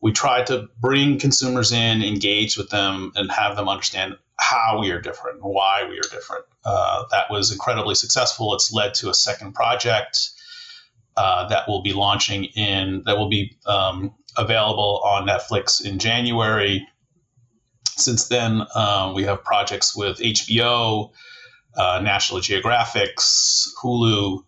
We 0.00 0.12
try 0.12 0.42
to 0.44 0.68
bring 0.80 1.18
consumers 1.18 1.70
in, 1.70 2.02
engage 2.02 2.56
with 2.56 2.70
them, 2.70 3.12
and 3.14 3.30
have 3.30 3.56
them 3.56 3.68
understand 3.68 4.16
how 4.40 4.80
we 4.80 4.90
are 4.90 5.00
different, 5.00 5.38
why 5.42 5.86
we 5.88 5.98
are 5.98 6.10
different. 6.10 6.44
Uh, 6.64 7.04
that 7.10 7.30
was 7.30 7.52
incredibly 7.52 7.94
successful. 7.94 8.54
It's 8.54 8.72
led 8.72 8.94
to 8.94 9.10
a 9.10 9.14
second 9.14 9.52
project 9.54 10.30
uh, 11.16 11.48
that 11.48 11.68
will 11.68 11.82
be 11.82 11.92
launching 11.92 12.44
in 12.44 13.02
that 13.06 13.16
will 13.18 13.28
be 13.28 13.56
um, 13.66 14.14
available 14.36 15.02
on 15.04 15.26
Netflix 15.26 15.84
in 15.84 15.98
January. 15.98 16.86
Since 17.96 18.28
then, 18.28 18.62
um, 18.74 19.14
we 19.14 19.24
have 19.24 19.44
projects 19.44 19.94
with 19.94 20.18
HBO, 20.18 21.10
uh, 21.76 22.00
National 22.02 22.40
Geographics, 22.40 23.68
Hulu. 23.82 24.42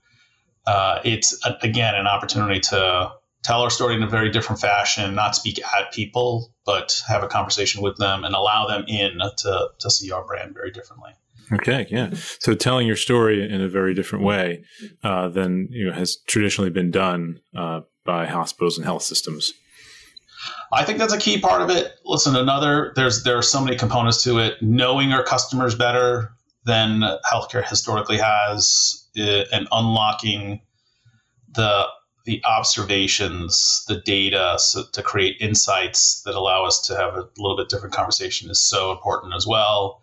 Uh, 0.67 1.01
it's 1.05 1.39
again 1.63 1.95
an 1.95 2.07
opportunity 2.07 2.61
to 2.61 3.13
tell 3.45 3.61
our 3.61 3.71
story 3.71 3.95
in 3.95 4.03
a 4.03 4.09
very 4.09 4.31
different 4.31 4.61
fashion, 4.61 5.15
not 5.15 5.37
speak 5.37 5.61
at 5.79 5.93
people, 5.93 6.53
but 6.65 7.03
have 7.07 7.23
a 7.23 7.29
conversation 7.29 7.83
with 7.83 7.97
them 7.99 8.25
and 8.25 8.35
allow 8.35 8.67
them 8.67 8.85
in 8.89 9.19
to, 9.39 9.69
to 9.79 9.91
see 9.91 10.11
our 10.11 10.25
brand 10.25 10.55
very 10.55 10.71
differently. 10.71 11.13
Okay, 11.53 11.87
yeah. 11.91 12.11
So 12.41 12.55
telling 12.55 12.87
your 12.87 12.97
story 12.97 13.47
in 13.47 13.61
a 13.61 13.69
very 13.69 13.93
different 13.93 14.25
way 14.25 14.65
uh, 15.03 15.29
than 15.29 15.69
you 15.71 15.87
know, 15.87 15.93
has 15.93 16.17
traditionally 16.27 16.71
been 16.71 16.91
done 16.91 17.41
uh, 17.55 17.81
by 18.07 18.27
hospitals 18.27 18.79
and 18.79 18.85
health 18.87 19.03
systems. 19.03 19.53
I 20.73 20.85
think 20.85 20.99
that's 20.99 21.13
a 21.13 21.19
key 21.19 21.39
part 21.39 21.63
of 21.63 21.71
it. 21.71 21.93
Listen, 22.05 22.35
another 22.35 22.93
there's 22.97 23.25
there 23.25 23.37
are 23.37 23.43
so 23.43 23.63
many 23.63 23.77
components 23.77 24.23
to 24.25 24.39
it. 24.39 24.55
Knowing 24.63 25.13
our 25.13 25.23
customers 25.23 25.75
better 25.75 26.33
than 26.65 27.03
healthcare 27.31 27.65
historically 27.67 28.19
has, 28.19 29.04
uh, 29.19 29.45
and 29.53 29.69
unlocking 29.73 30.61
the 31.55 31.87
the 32.25 32.43
observations, 32.45 33.85
the 33.87 34.01
data 34.01 34.57
so 34.59 34.85
to 34.93 35.03
create 35.03 35.37
insights 35.41 36.23
that 36.23 36.35
allow 36.35 36.65
us 36.65 36.81
to 36.87 36.97
have 36.97 37.15
a 37.15 37.29
little 37.37 37.57
bit 37.57 37.69
different 37.69 37.95
conversation 37.95 38.51
is 38.51 38.61
so 38.61 38.93
important 38.93 39.35
as 39.35 39.47
well. 39.47 40.01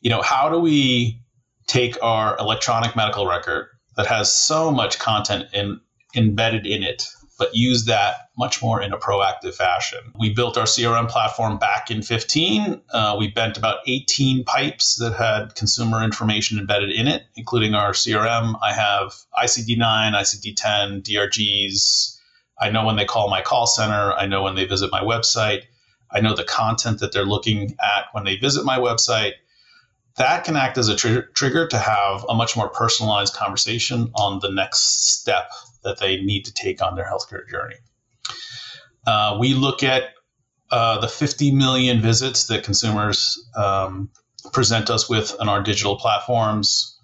You 0.00 0.10
know, 0.10 0.22
how 0.22 0.48
do 0.48 0.58
we 0.60 1.20
take 1.66 2.00
our 2.02 2.38
electronic 2.38 2.94
medical 2.94 3.26
record 3.26 3.66
that 3.96 4.06
has 4.06 4.32
so 4.32 4.70
much 4.70 5.00
content 5.00 5.46
in, 5.52 5.80
embedded 6.14 6.64
in 6.64 6.84
it 6.84 7.08
but 7.38 7.54
use 7.54 7.84
that 7.84 8.30
much 8.36 8.60
more 8.60 8.82
in 8.82 8.92
a 8.92 8.98
proactive 8.98 9.54
fashion. 9.54 10.00
We 10.18 10.34
built 10.34 10.58
our 10.58 10.64
CRM 10.64 11.08
platform 11.08 11.56
back 11.56 11.90
in 11.90 12.02
15. 12.02 12.82
Uh, 12.90 13.16
we 13.18 13.28
bent 13.28 13.56
about 13.56 13.78
18 13.86 14.44
pipes 14.44 14.96
that 14.96 15.14
had 15.14 15.54
consumer 15.54 16.02
information 16.02 16.58
embedded 16.58 16.90
in 16.90 17.06
it, 17.06 17.22
including 17.36 17.74
our 17.74 17.92
CRM. 17.92 18.58
I 18.60 18.72
have 18.72 19.14
ICD 19.40 19.78
9, 19.78 20.12
ICD 20.14 20.54
10, 20.56 21.02
DRGs. 21.02 22.18
I 22.60 22.70
know 22.70 22.84
when 22.84 22.96
they 22.96 23.04
call 23.04 23.30
my 23.30 23.40
call 23.40 23.68
center. 23.68 24.12
I 24.12 24.26
know 24.26 24.42
when 24.42 24.56
they 24.56 24.64
visit 24.64 24.90
my 24.90 25.00
website. 25.00 25.62
I 26.10 26.20
know 26.20 26.34
the 26.34 26.44
content 26.44 26.98
that 27.00 27.12
they're 27.12 27.24
looking 27.24 27.76
at 27.80 28.06
when 28.12 28.24
they 28.24 28.36
visit 28.36 28.64
my 28.64 28.78
website. 28.78 29.32
That 30.16 30.42
can 30.42 30.56
act 30.56 30.78
as 30.78 30.88
a 30.88 30.96
tr- 30.96 31.30
trigger 31.34 31.68
to 31.68 31.78
have 31.78 32.24
a 32.28 32.34
much 32.34 32.56
more 32.56 32.68
personalized 32.68 33.34
conversation 33.34 34.10
on 34.16 34.40
the 34.40 34.50
next 34.50 35.20
step 35.20 35.52
that 35.88 35.98
they 35.98 36.20
need 36.20 36.44
to 36.44 36.52
take 36.52 36.82
on 36.82 36.94
their 36.94 37.06
healthcare 37.06 37.48
journey. 37.48 37.76
Uh, 39.06 39.38
we 39.40 39.54
look 39.54 39.82
at 39.82 40.10
uh, 40.70 41.00
the 41.00 41.08
50 41.08 41.50
million 41.52 42.02
visits 42.02 42.48
that 42.48 42.62
consumers 42.62 43.42
um, 43.56 44.10
present 44.52 44.90
us 44.90 45.08
with 45.08 45.34
on 45.40 45.48
our 45.48 45.62
digital 45.62 45.96
platforms, 45.96 47.00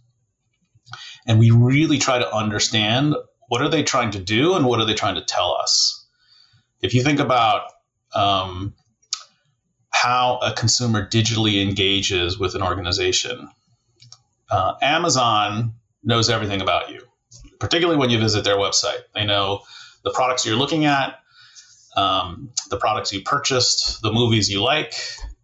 and 1.27 1.39
we 1.39 1.51
really 1.51 1.99
try 1.99 2.19
to 2.19 2.35
understand 2.35 3.15
what 3.49 3.63
are 3.63 3.71
they 3.71 3.83
trying 3.83 4.11
to 4.11 4.19
do 4.19 4.55
and 4.55 4.67
what 4.67 4.81
are 4.81 4.87
they 4.87 4.95
trying 4.95 5.15
to 5.15 5.25
tell 5.25 5.57
us. 5.63 6.07
If 6.83 6.93
you 6.93 7.03
think 7.03 7.21
about 7.21 7.63
um, 8.15 8.75
how 9.89 10.41
a 10.43 10.53
consumer 10.53 11.09
digitally 11.09 11.63
engages 11.63 12.39
with 12.39 12.55
an 12.55 12.63
organization, 12.63 13.49
uh, 14.51 14.75
Amazon 14.83 15.73
knows 16.03 16.29
everything 16.29 16.61
about 16.61 16.91
you 16.91 17.01
particularly 17.59 17.99
when 17.99 18.11
you 18.11 18.19
visit 18.19 18.45
their 18.45 18.57
website. 18.57 19.01
They 19.15 19.25
know 19.25 19.61
the 20.03 20.11
products 20.11 20.45
you're 20.45 20.57
looking 20.57 20.85
at, 20.85 21.19
um, 21.97 22.51
the 22.71 22.77
products 22.77 23.13
you 23.13 23.23
purchased, 23.23 24.03
the 24.03 24.13
movies 24.13 24.51
you 24.51 24.63
like. 24.63 24.95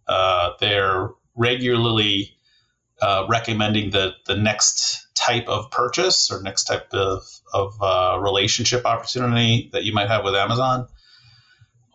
Uh, 0.07 0.51
they're 0.59 1.09
regularly 1.35 2.37
uh, 3.01 3.25
recommending 3.29 3.91
the, 3.91 4.13
the 4.27 4.35
next 4.35 5.07
type 5.15 5.47
of 5.47 5.71
purchase 5.71 6.31
or 6.31 6.41
next 6.41 6.65
type 6.65 6.93
of, 6.93 7.23
of 7.53 7.73
uh, 7.81 8.19
relationship 8.19 8.85
opportunity 8.85 9.69
that 9.73 9.83
you 9.83 9.93
might 9.93 10.07
have 10.07 10.23
with 10.23 10.35
Amazon. 10.35 10.87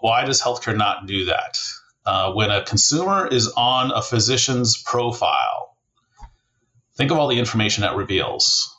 Why 0.01 0.25
does 0.25 0.43
healthcare 0.43 0.77
not 0.77 1.07
do 1.07 1.27
that? 1.27 1.59
Uh, 2.05 2.33
when 2.33 2.51
a 2.51 2.64
consumer 2.64 3.27
is 3.27 3.49
on 3.57 3.90
a 3.90 4.01
physician's 4.01 4.81
profile, 4.83 5.77
think 6.97 7.11
of 7.11 7.19
all 7.19 7.29
the 7.29 7.38
information 7.38 7.83
that 7.83 7.97
reveals 7.97 8.76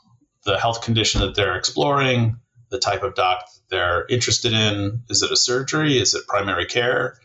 the 0.48 0.58
health 0.58 0.82
condition 0.82 1.22
that 1.22 1.36
they're 1.36 1.58
exploring, 1.58 2.38
the 2.70 2.80
type 2.80 3.04
of 3.04 3.14
doc 3.14 3.46
they're 3.70 4.06
interested 4.08 4.54
in. 4.54 5.04
Is 5.10 5.22
it 5.22 5.32
a 5.32 5.36
surgery? 5.36 6.00
Is 6.00 6.14
it 6.14 6.26
primary 6.26 6.66
care? 6.66 7.20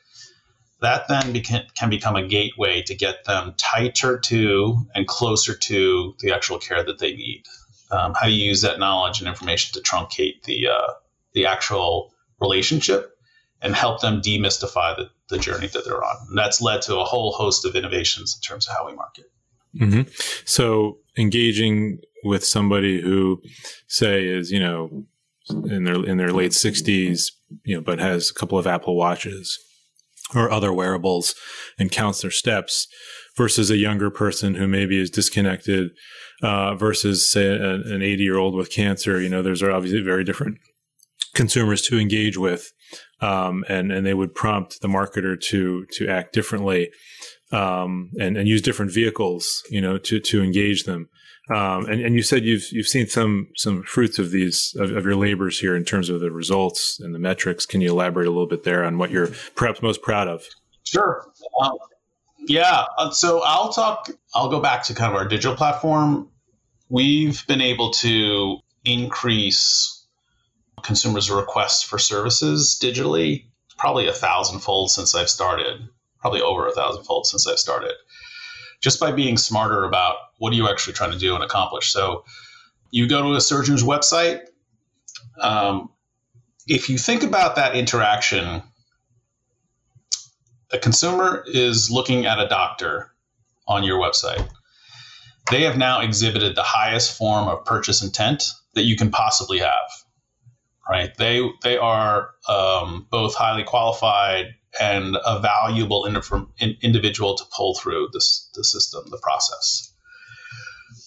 That 0.80 1.06
then 1.08 1.32
becan, 1.32 1.72
can 1.74 1.88
become 1.88 2.16
a 2.16 2.26
gateway 2.26 2.82
to 2.82 2.94
get 2.96 3.24
them 3.24 3.54
tighter 3.56 4.18
to 4.18 4.76
and 4.94 5.06
closer 5.06 5.54
to 5.54 6.16
the 6.18 6.32
actual 6.32 6.58
care 6.58 6.82
that 6.82 6.98
they 6.98 7.14
need. 7.14 7.44
Um, 7.92 8.12
how 8.14 8.26
do 8.26 8.32
you 8.32 8.44
use 8.44 8.62
that 8.62 8.80
knowledge 8.80 9.20
and 9.20 9.28
information 9.28 9.72
to 9.74 9.88
truncate 9.88 10.42
the 10.42 10.66
uh, 10.66 10.92
the 11.32 11.46
actual 11.46 12.12
relationship 12.40 13.16
and 13.60 13.76
help 13.76 14.00
them 14.00 14.20
demystify 14.20 14.96
the, 14.96 15.10
the 15.28 15.38
journey 15.38 15.68
that 15.68 15.84
they're 15.84 16.02
on? 16.02 16.16
And 16.28 16.36
that's 16.36 16.60
led 16.60 16.82
to 16.82 16.98
a 16.98 17.04
whole 17.04 17.30
host 17.32 17.64
of 17.64 17.76
innovations 17.76 18.34
in 18.34 18.42
terms 18.42 18.66
of 18.66 18.74
how 18.74 18.86
we 18.88 18.94
market. 18.94 19.26
Mm-hmm. 19.78 20.10
So 20.44 20.98
engaging 21.16 22.00
with 22.24 22.44
somebody 22.44 23.00
who 23.00 23.40
say 23.86 24.24
is 24.24 24.50
you 24.50 24.60
know 24.60 25.04
in 25.48 25.84
their 25.84 26.04
in 26.04 26.18
their 26.18 26.32
late 26.32 26.52
60s 26.52 27.32
you 27.64 27.74
know 27.74 27.80
but 27.80 27.98
has 27.98 28.30
a 28.30 28.34
couple 28.34 28.58
of 28.58 28.66
apple 28.66 28.96
watches 28.96 29.58
or 30.34 30.50
other 30.50 30.72
wearables 30.72 31.34
and 31.78 31.90
counts 31.90 32.22
their 32.22 32.30
steps 32.30 32.86
versus 33.36 33.70
a 33.70 33.76
younger 33.76 34.10
person 34.10 34.54
who 34.54 34.66
maybe 34.66 35.00
is 35.00 35.10
disconnected 35.10 35.90
uh, 36.42 36.74
versus 36.74 37.28
say 37.28 37.54
an 37.54 38.02
80 38.02 38.22
year 38.22 38.38
old 38.38 38.54
with 38.54 38.70
cancer 38.70 39.20
you 39.20 39.28
know 39.28 39.42
there's 39.42 39.62
obviously 39.62 40.00
very 40.00 40.24
different 40.24 40.58
consumers 41.34 41.82
to 41.82 41.98
engage 41.98 42.36
with 42.36 42.72
um, 43.20 43.64
and 43.68 43.90
and 43.90 44.06
they 44.06 44.14
would 44.14 44.34
prompt 44.34 44.80
the 44.80 44.88
marketer 44.88 45.40
to 45.40 45.86
to 45.92 46.08
act 46.08 46.32
differently 46.32 46.90
um, 47.52 48.10
and 48.18 48.36
and 48.36 48.48
use 48.48 48.62
different 48.62 48.92
vehicles 48.92 49.62
you 49.70 49.80
know 49.80 49.98
to 49.98 50.20
to 50.20 50.42
engage 50.42 50.84
them 50.84 51.08
um, 51.50 51.86
and, 51.86 52.00
and 52.00 52.14
you 52.14 52.22
said 52.22 52.44
you've 52.44 52.70
you've 52.70 52.86
seen 52.86 53.08
some 53.08 53.48
some 53.56 53.82
fruits 53.82 54.18
of 54.18 54.30
these 54.30 54.76
of, 54.78 54.92
of, 54.92 55.04
your 55.04 55.16
labors 55.16 55.58
here 55.58 55.74
in 55.74 55.84
terms 55.84 56.08
of 56.08 56.20
the 56.20 56.30
results 56.30 57.00
and 57.00 57.12
the 57.14 57.18
metrics. 57.18 57.66
Can 57.66 57.80
you 57.80 57.90
elaborate 57.90 58.28
a 58.28 58.30
little 58.30 58.46
bit 58.46 58.62
there 58.62 58.84
on 58.84 58.96
what 58.96 59.10
you're 59.10 59.28
perhaps 59.56 59.82
most 59.82 60.02
proud 60.02 60.28
of? 60.28 60.44
Sure. 60.84 61.26
Um, 61.60 61.72
yeah. 62.46 62.84
Uh, 62.96 63.10
so 63.10 63.42
I'll 63.44 63.72
talk. 63.72 64.08
I'll 64.34 64.50
go 64.50 64.60
back 64.60 64.84
to 64.84 64.94
kind 64.94 65.12
of 65.12 65.16
our 65.16 65.26
digital 65.26 65.56
platform. 65.56 66.28
We've 66.88 67.44
been 67.48 67.60
able 67.60 67.90
to 67.94 68.58
increase 68.84 70.06
consumers' 70.82 71.30
requests 71.30 71.82
for 71.82 71.98
services 71.98 72.78
digitally 72.80 73.46
probably 73.78 74.06
a 74.06 74.12
thousandfold 74.12 74.92
since 74.92 75.14
I've 75.14 75.30
started. 75.30 75.88
Probably 76.20 76.40
over 76.40 76.68
a 76.68 76.72
thousandfold 76.72 77.26
since 77.26 77.48
I've 77.48 77.58
started 77.58 77.94
just 78.82 79.00
by 79.00 79.12
being 79.12 79.38
smarter 79.38 79.84
about 79.84 80.16
what 80.38 80.52
are 80.52 80.56
you 80.56 80.68
actually 80.68 80.92
trying 80.92 81.12
to 81.12 81.18
do 81.18 81.34
and 81.34 81.42
accomplish. 81.42 81.92
So 81.92 82.24
you 82.90 83.08
go 83.08 83.22
to 83.22 83.34
a 83.34 83.40
surgeon's 83.40 83.82
website. 83.82 84.40
Um, 85.40 85.88
if 86.66 86.90
you 86.90 86.98
think 86.98 87.22
about 87.22 87.56
that 87.56 87.74
interaction, 87.74 88.62
a 90.72 90.78
consumer 90.78 91.44
is 91.46 91.90
looking 91.90 92.26
at 92.26 92.38
a 92.38 92.48
doctor 92.48 93.12
on 93.68 93.84
your 93.84 93.98
website. 93.98 94.46
They 95.50 95.62
have 95.62 95.76
now 95.76 96.00
exhibited 96.00 96.56
the 96.56 96.62
highest 96.62 97.16
form 97.16 97.48
of 97.48 97.64
purchase 97.64 98.02
intent 98.02 98.44
that 98.74 98.84
you 98.84 98.96
can 98.96 99.10
possibly 99.10 99.58
have. 99.58 99.90
Right? 100.88 101.16
They 101.16 101.48
they 101.62 101.78
are 101.78 102.30
um, 102.48 103.06
both 103.10 103.34
highly 103.34 103.62
qualified 103.62 104.54
and 104.80 105.16
a 105.24 105.40
valuable 105.40 106.06
individual 106.60 107.36
to 107.36 107.44
pull 107.54 107.74
through 107.74 108.08
this 108.12 108.50
the 108.54 108.64
system, 108.64 109.04
the 109.10 109.18
process. 109.18 109.92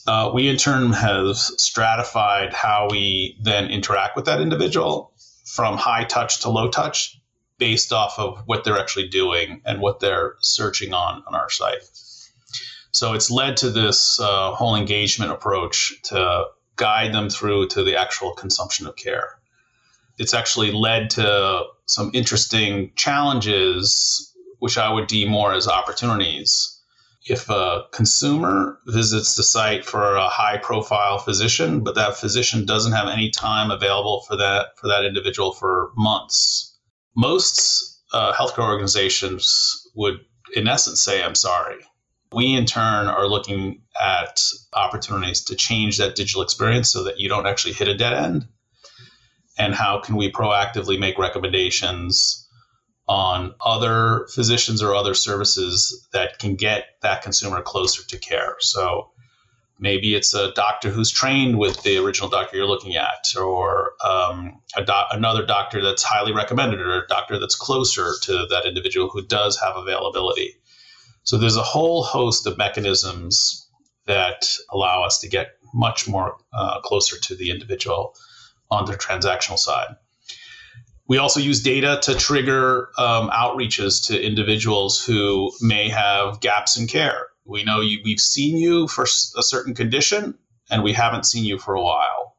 Uh, 0.08 0.32
we 0.34 0.48
in 0.48 0.58
turn 0.58 0.92
have 0.92 1.36
stratified 1.36 2.54
how 2.54 2.88
we 2.90 3.38
then 3.42 3.70
interact 3.70 4.16
with 4.16 4.26
that 4.26 4.40
individual 4.40 5.14
from 5.46 5.78
high 5.78 6.04
touch 6.04 6.42
to 6.42 6.50
low 6.50 6.70
touch 6.70 7.20
based 7.58 7.94
off 7.94 8.20
of 8.20 8.44
what 8.46 8.64
they're 8.64 8.80
actually 8.80 9.08
doing 9.08 9.62
and 9.66 9.80
what 9.80 10.00
they're 10.00 10.36
searching 10.42 10.94
on 10.94 11.24
on 11.26 11.34
our 11.34 11.50
site. 11.50 11.82
So 12.92 13.14
it's 13.14 13.32
led 13.32 13.58
to 13.58 13.70
this 13.70 14.20
uh, 14.20 14.52
whole 14.52 14.76
engagement 14.76 15.32
approach 15.32 15.94
to 16.04 16.46
guide 16.76 17.14
them 17.14 17.30
through 17.30 17.68
to 17.70 17.84
the 17.84 17.98
actual 17.98 18.32
consumption 18.32 18.88
of 18.88 18.96
care. 18.96 19.40
It's 20.18 20.34
actually 20.34 20.72
led 20.72 21.10
to 21.12 21.64
some 21.88 22.12
interesting 22.14 22.92
challenges, 22.96 24.34
which 24.60 24.78
I 24.78 24.90
would 24.92 25.08
deem 25.08 25.30
more 25.30 25.54
as 25.54 25.68
opportunities. 25.68 26.72
if 27.26 27.50
a 27.50 27.86
consumer 27.92 28.80
visits 28.86 29.36
the 29.36 29.44
site 29.44 29.84
for 29.84 30.16
a 30.16 30.30
high 30.30 30.58
profile 30.58 31.18
physician, 31.18 31.84
but 31.84 31.96
that 31.96 32.18
physician 32.18 32.66
doesn't 32.66 32.92
have 32.92 33.08
any 33.08 33.32
time 33.32 33.72
available 33.72 34.24
for 34.28 34.36
that 34.38 34.78
for 34.78 34.88
that 34.88 35.06
individual 35.06 35.52
for 35.52 35.92
months, 35.98 36.78
most 37.16 38.00
uh, 38.14 38.32
healthcare 38.34 38.70
organizations 38.70 39.90
would, 39.96 40.20
in 40.56 40.68
essence, 40.68 41.02
say, 41.02 41.24
"I'm 41.24 41.36
sorry." 41.36 41.78
We, 42.32 42.54
in 42.54 42.66
turn, 42.66 43.08
are 43.08 43.28
looking 43.28 43.82
at 44.00 44.42
opportunities 44.74 45.46
to 45.46 45.56
change 45.56 45.98
that 45.98 46.16
digital 46.16 46.42
experience 46.44 46.92
so 46.92 47.04
that 47.04 47.20
you 47.20 47.30
don't 47.30 47.48
actually 47.48 47.74
hit 47.74 47.88
a 47.88 47.96
dead 47.96 48.14
end. 48.14 48.48
And 49.58 49.74
how 49.74 50.00
can 50.00 50.16
we 50.16 50.32
proactively 50.32 51.00
make 51.00 51.18
recommendations 51.18 52.46
on 53.08 53.54
other 53.64 54.28
physicians 54.34 54.82
or 54.82 54.96
other 54.96 55.14
services 55.14 56.08
that 56.12 56.40
can 56.40 56.56
get 56.56 56.86
that 57.02 57.22
consumer 57.22 57.62
closer 57.62 58.04
to 58.08 58.18
care. 58.18 58.56
So 58.60 59.12
maybe 59.80 60.16
it's 60.16 60.34
a 60.34 60.52
doctor 60.54 60.90
who's 60.90 61.12
trained 61.12 61.60
with 61.60 61.84
the 61.84 61.98
original 61.98 62.30
doctor 62.30 62.58
you're 62.58 62.66
looking 62.66 62.96
at, 62.96 63.26
or 63.40 63.94
um, 64.04 64.60
do- 64.76 64.94
another 65.12 65.46
doctor 65.46 65.84
that's 65.84 66.02
highly 66.02 66.34
recommended, 66.34 66.80
or 66.80 67.04
a 67.04 67.08
doctor 67.08 67.38
that's 67.40 67.56
closer 67.56 68.14
to 68.24 68.48
that 68.50 68.66
individual 68.66 69.10
who 69.10 69.24
does 69.24 69.60
have 69.60 69.76
availability. 69.76 70.56
So 71.24 71.38
there's 71.38 71.58
a 71.58 71.64
whole 71.64 72.04
host 72.04 72.48
of 72.48 72.58
mechanisms 72.58 73.70
that 74.08 74.46
allow 74.72 75.04
us 75.04 75.20
to 75.20 75.30
get 75.30 75.58
much 75.74 76.08
more 76.08 76.38
uh, 76.54 76.80
closer 76.82 77.20
to 77.20 77.36
the 77.36 77.52
individual 77.52 78.16
on 78.72 78.86
the 78.86 78.94
transactional 78.94 79.58
side. 79.58 79.96
We 81.08 81.20
also 81.20 81.40
use 81.40 81.62
data 81.62 82.00
to 82.04 82.16
trigger 82.16 82.90
um, 82.98 83.30
outreaches 83.30 84.08
to 84.08 84.20
individuals 84.20 85.04
who 85.04 85.52
may 85.62 85.90
have 85.90 86.40
gaps 86.40 86.78
in 86.78 86.88
care. 86.88 87.28
We 87.46 87.64
know 87.64 87.82
you, 87.82 88.00
we've 88.04 88.20
seen 88.20 88.58
you 88.58 88.88
for 88.88 89.04
a 89.04 89.44
certain 89.44 89.76
condition, 89.76 90.36
and 90.72 90.84
we 90.84 90.94
haven't 90.94 91.28
seen 91.28 91.46
you 91.46 91.60
for 91.60 91.76
a 91.76 91.82
while. 91.82 92.36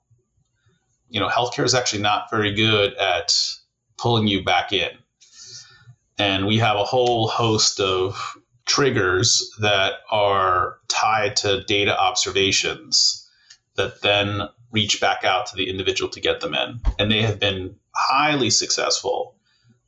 You 1.09 1.21
know, 1.21 1.29
healthcare 1.29 1.65
is 1.65 1.75
actually 1.75 2.03
not 2.03 2.29
very 2.31 2.55
good 2.55 2.95
at 2.95 3.39
pulling 3.99 4.27
you 4.27 4.43
back 4.43 4.73
in. 4.73 4.91
And 6.19 6.47
we 6.47 6.59
have 6.59 6.77
a 6.77 6.85
whole 6.85 7.29
host 7.29 7.79
of 7.79 8.37
triggers 8.67 9.49
that 9.61 9.95
are 10.11 10.79
tied 10.89 11.37
to 11.37 11.62
data 11.65 11.97
observations 11.97 13.31
that 13.77 14.03
then 14.03 14.43
reach 14.72 15.00
back 15.00 15.24
out 15.24 15.46
to 15.46 15.57
the 15.57 15.68
individual 15.68 16.11
to 16.11 16.20
get 16.20 16.40
them 16.40 16.55
in. 16.55 16.81
And 16.98 17.11
they 17.11 17.22
have 17.22 17.38
been 17.38 17.76
highly 17.94 18.50
successful. 18.50 19.37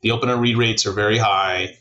The 0.02 0.12
open 0.12 0.28
read 0.40 0.56
rates 0.56 0.86
are 0.86 0.92
very 0.92 1.18
high. 1.18 1.78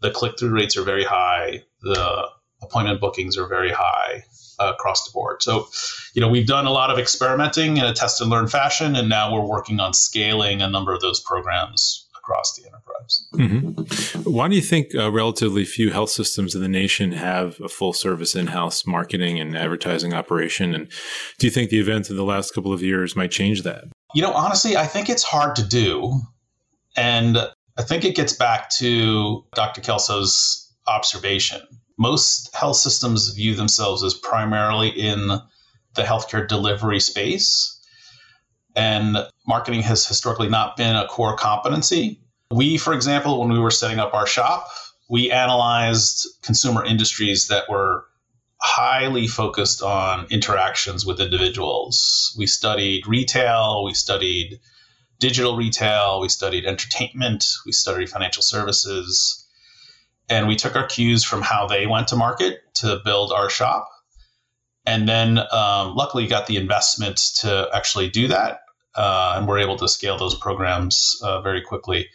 The 0.00 0.10
click 0.10 0.38
through 0.38 0.50
rates 0.50 0.76
are 0.76 0.84
very 0.84 1.04
high. 1.04 1.62
The 1.82 2.28
appointment 2.62 3.00
bookings 3.00 3.36
are 3.36 3.46
very 3.46 3.72
high 3.72 4.24
uh, 4.58 4.72
across 4.74 5.04
the 5.04 5.12
board. 5.12 5.42
So, 5.42 5.68
you 6.14 6.20
know, 6.20 6.28
we've 6.28 6.46
done 6.46 6.66
a 6.66 6.72
lot 6.72 6.90
of 6.90 6.98
experimenting 6.98 7.76
in 7.76 7.84
a 7.84 7.92
test 7.92 8.20
and 8.20 8.30
learn 8.30 8.48
fashion, 8.48 8.96
and 8.96 9.08
now 9.08 9.32
we're 9.32 9.44
working 9.44 9.80
on 9.80 9.92
scaling 9.92 10.62
a 10.62 10.68
number 10.68 10.94
of 10.94 11.00
those 11.00 11.20
programs 11.20 12.05
across 12.26 12.54
the 12.54 12.66
enterprise. 12.66 13.28
Mm-hmm. 13.34 14.30
Why 14.30 14.48
do 14.48 14.56
you 14.56 14.62
think 14.62 14.94
uh, 14.94 15.10
relatively 15.12 15.64
few 15.64 15.90
health 15.90 16.10
systems 16.10 16.54
in 16.54 16.60
the 16.60 16.68
nation 16.68 17.12
have 17.12 17.60
a 17.60 17.68
full 17.68 17.92
service 17.92 18.34
in 18.34 18.48
house 18.48 18.86
marketing 18.86 19.38
and 19.38 19.56
advertising 19.56 20.12
operation? 20.12 20.74
And 20.74 20.90
do 21.38 21.46
you 21.46 21.50
think 21.50 21.70
the 21.70 21.78
events 21.78 22.10
of 22.10 22.16
the 22.16 22.24
last 22.24 22.52
couple 22.52 22.72
of 22.72 22.82
years 22.82 23.14
might 23.14 23.30
change 23.30 23.62
that? 23.62 23.84
You 24.14 24.22
know, 24.22 24.32
honestly, 24.32 24.76
I 24.76 24.86
think 24.86 25.08
it's 25.08 25.22
hard 25.22 25.56
to 25.56 25.66
do. 25.66 26.20
And 26.96 27.38
I 27.78 27.82
think 27.82 28.04
it 28.04 28.16
gets 28.16 28.32
back 28.32 28.70
to 28.78 29.44
Dr. 29.54 29.80
Klasko's 29.80 30.72
observation. 30.86 31.60
Most 31.98 32.54
health 32.54 32.76
systems 32.76 33.28
view 33.30 33.54
themselves 33.54 34.02
as 34.02 34.14
primarily 34.14 34.88
in 34.88 35.28
the 35.94 36.02
healthcare 36.02 36.46
delivery 36.46 37.00
space. 37.00 37.75
And 38.76 39.16
marketing 39.46 39.80
has 39.82 40.06
historically 40.06 40.48
not 40.48 40.76
been 40.76 40.94
a 40.94 41.06
core 41.08 41.36
competency. 41.36 42.20
We, 42.50 42.76
for 42.76 42.92
example, 42.92 43.40
when 43.40 43.50
we 43.50 43.58
were 43.58 43.70
setting 43.70 43.98
up 43.98 44.14
our 44.14 44.26
shop, 44.26 44.68
we 45.08 45.30
analyzed 45.30 46.28
consumer 46.42 46.84
industries 46.84 47.48
that 47.48 47.68
were 47.68 48.04
highly 48.60 49.26
focused 49.26 49.82
on 49.82 50.26
interactions 50.30 51.06
with 51.06 51.20
individuals. 51.20 52.34
We 52.38 52.46
studied 52.46 53.06
retail, 53.06 53.84
we 53.84 53.94
studied 53.94 54.60
digital 55.18 55.56
retail, 55.56 56.20
we 56.20 56.28
studied 56.28 56.66
entertainment, 56.66 57.46
we 57.64 57.72
studied 57.72 58.10
financial 58.10 58.42
services, 58.42 59.46
and 60.28 60.48
we 60.48 60.56
took 60.56 60.76
our 60.76 60.86
cues 60.86 61.24
from 61.24 61.42
how 61.42 61.66
they 61.66 61.86
went 61.86 62.08
to 62.08 62.16
market 62.16 62.60
to 62.74 63.00
build 63.04 63.32
our 63.32 63.48
shop. 63.48 63.88
And 64.84 65.08
then 65.08 65.38
um, 65.38 65.94
luckily 65.94 66.26
got 66.26 66.46
the 66.46 66.56
investment 66.56 67.16
to 67.40 67.68
actually 67.72 68.08
do 68.08 68.28
that. 68.28 68.60
Uh, 68.96 69.34
and 69.36 69.46
we're 69.46 69.58
able 69.58 69.76
to 69.76 69.88
scale 69.88 70.16
those 70.16 70.34
programs 70.34 71.20
uh, 71.22 71.40
very 71.42 71.60
quickly 71.60 72.08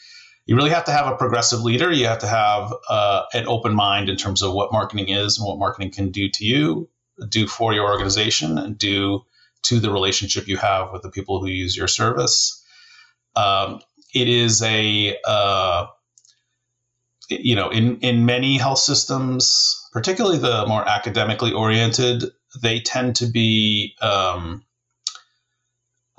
you 0.45 0.55
really 0.55 0.71
have 0.71 0.85
to 0.85 0.91
have 0.91 1.07
a 1.07 1.15
progressive 1.15 1.61
leader. 1.61 1.91
You 1.91 2.07
have 2.07 2.19
to 2.19 2.27
have 2.27 2.73
uh, 2.89 3.23
an 3.33 3.47
open 3.47 3.73
mind 3.73 4.09
in 4.09 4.17
terms 4.17 4.41
of 4.41 4.53
what 4.53 4.71
marketing 4.71 5.09
is 5.09 5.37
and 5.37 5.47
what 5.47 5.59
marketing 5.59 5.91
can 5.91 6.11
do 6.11 6.29
to 6.29 6.45
you, 6.45 6.89
do 7.29 7.47
for 7.47 7.73
your 7.73 7.85
organization, 7.85 8.57
and 8.57 8.77
do 8.77 9.21
to 9.63 9.79
the 9.79 9.91
relationship 9.91 10.47
you 10.47 10.57
have 10.57 10.91
with 10.91 11.03
the 11.03 11.09
people 11.09 11.39
who 11.39 11.47
use 11.47 11.77
your 11.77 11.87
service. 11.87 12.63
Um, 13.35 13.81
it 14.13 14.27
is 14.27 14.61
a 14.63 15.17
uh, 15.25 15.85
you 17.29 17.55
know 17.55 17.69
in 17.69 17.99
in 17.99 18.25
many 18.25 18.57
health 18.57 18.79
systems, 18.79 19.87
particularly 19.93 20.39
the 20.39 20.65
more 20.67 20.85
academically 20.85 21.53
oriented, 21.53 22.25
they 22.61 22.79
tend 22.79 23.15
to 23.17 23.27
be 23.27 23.95
um, 24.01 24.65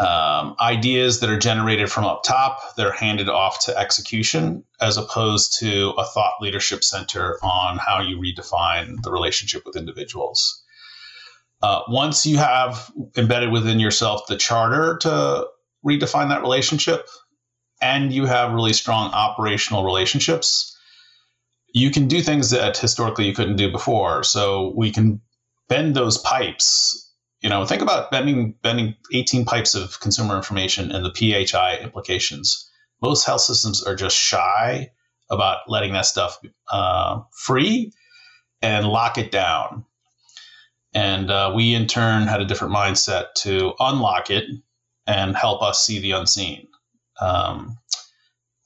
um, 0.03 0.57
ideas 0.61 1.21
that 1.21 1.31
are 1.31 1.39
generated 1.39 1.91
from 1.91 2.05
up 2.05 2.23
top 2.25 2.75
that 2.77 2.87
are 2.87 2.93
handed 2.93 3.29
off 3.29 3.65
to 3.65 3.79
execution 3.79 4.65
as 4.81 4.97
opposed 4.97 5.59
to 5.61 5.91
a 5.91 6.05
thought 6.05 6.35
leadership 6.41 6.83
center 6.83 7.39
on 7.43 7.79
how 7.79 8.01
you 8.01 8.19
redefine 8.19 9.01
the 9.03 9.13
relationship 9.13 9.63
with 9.65 9.77
individuals. 9.77 10.63
Uh, 11.63 11.83
once 11.89 12.27
you 12.27 12.39
have 12.39 12.91
embedded 13.17 13.53
within 13.53 13.79
yourself 13.79 14.23
the 14.27 14.37
charter 14.37 14.99
to 14.99 15.47
redefine 15.87 16.29
that 16.31 16.43
relationship 16.43 17.09
and 17.81 18.13
you 18.13 18.27
have 18.27 18.53
really 18.53 18.73
strong 18.73 19.13
operational 19.13 19.85
relationships 19.85 20.73
you 21.73 21.91
can 21.91 22.07
do 22.07 22.21
things 22.21 22.51
that 22.51 22.77
historically 22.77 23.27
you 23.27 23.35
couldn't 23.35 23.57
do 23.57 23.71
before. 23.71 24.23
So 24.23 24.73
we 24.77 24.91
can 24.91 25.21
bend 25.69 25.95
those 25.95 26.19
pipes 26.19 27.12
you 27.43 27.51
know, 27.51 27.67
think 27.67 27.83
about 27.83 28.11
bending 28.11 28.55
bending 28.63 28.95
18 29.13 29.45
pipes 29.45 29.75
of 29.75 29.99
consumer 30.01 30.37
information 30.37 30.93
and 30.93 31.05
the 31.05 31.13
PHI 31.13 31.79
implications. 31.83 32.71
Most 33.03 33.25
health 33.25 33.41
systems 33.41 33.83
are 33.83 33.97
just 33.97 34.17
shy 34.17 34.93
about 35.29 35.69
letting 35.69 35.93
that 35.95 36.07
stuff 36.07 36.39
uh, 36.71 37.23
free 37.33 37.93
and 38.61 38.87
lock 38.87 39.19
it 39.19 39.33
down. 39.33 39.85
And 40.95 41.31
uh, 41.31 41.53
we, 41.57 41.75
in 41.75 41.87
turn, 41.87 42.29
had 42.29 42.41
a 42.41 42.45
different 42.45 42.75
mindset 42.75 43.35
to 43.39 43.73
unlock 43.81 44.31
it 44.31 44.45
and 45.07 45.35
help 45.35 45.63
us 45.63 45.85
see 45.85 45.99
the 45.99 46.13
unseen. 46.13 46.69
Um, 47.21 47.79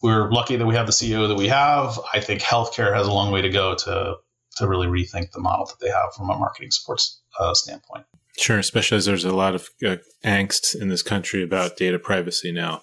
we're 0.02 0.30
lucky 0.30 0.56
that 0.56 0.66
we 0.66 0.74
have 0.74 0.86
the 0.86 0.92
CEO 0.92 1.28
that 1.28 1.36
we 1.36 1.48
have. 1.48 1.98
I 2.12 2.20
think 2.20 2.42
healthcare 2.42 2.94
has 2.94 3.06
a 3.06 3.12
long 3.12 3.32
way 3.32 3.42
to 3.42 3.48
go 3.48 3.74
to 3.74 4.16
to 4.56 4.66
really 4.66 4.86
rethink 4.86 5.32
the 5.32 5.40
model 5.40 5.66
that 5.66 5.78
they 5.80 5.90
have 5.90 6.14
from 6.14 6.30
a 6.30 6.36
marketing 6.36 6.70
support 6.70 7.02
uh, 7.38 7.52
standpoint. 7.54 8.06
Sure, 8.38 8.58
especially 8.58 8.98
as 8.98 9.06
there's 9.06 9.24
a 9.24 9.34
lot 9.34 9.54
of 9.54 9.68
uh, 9.84 9.96
angst 10.24 10.78
in 10.78 10.88
this 10.88 11.02
country 11.02 11.42
about 11.42 11.76
data 11.76 11.98
privacy 11.98 12.52
now. 12.52 12.82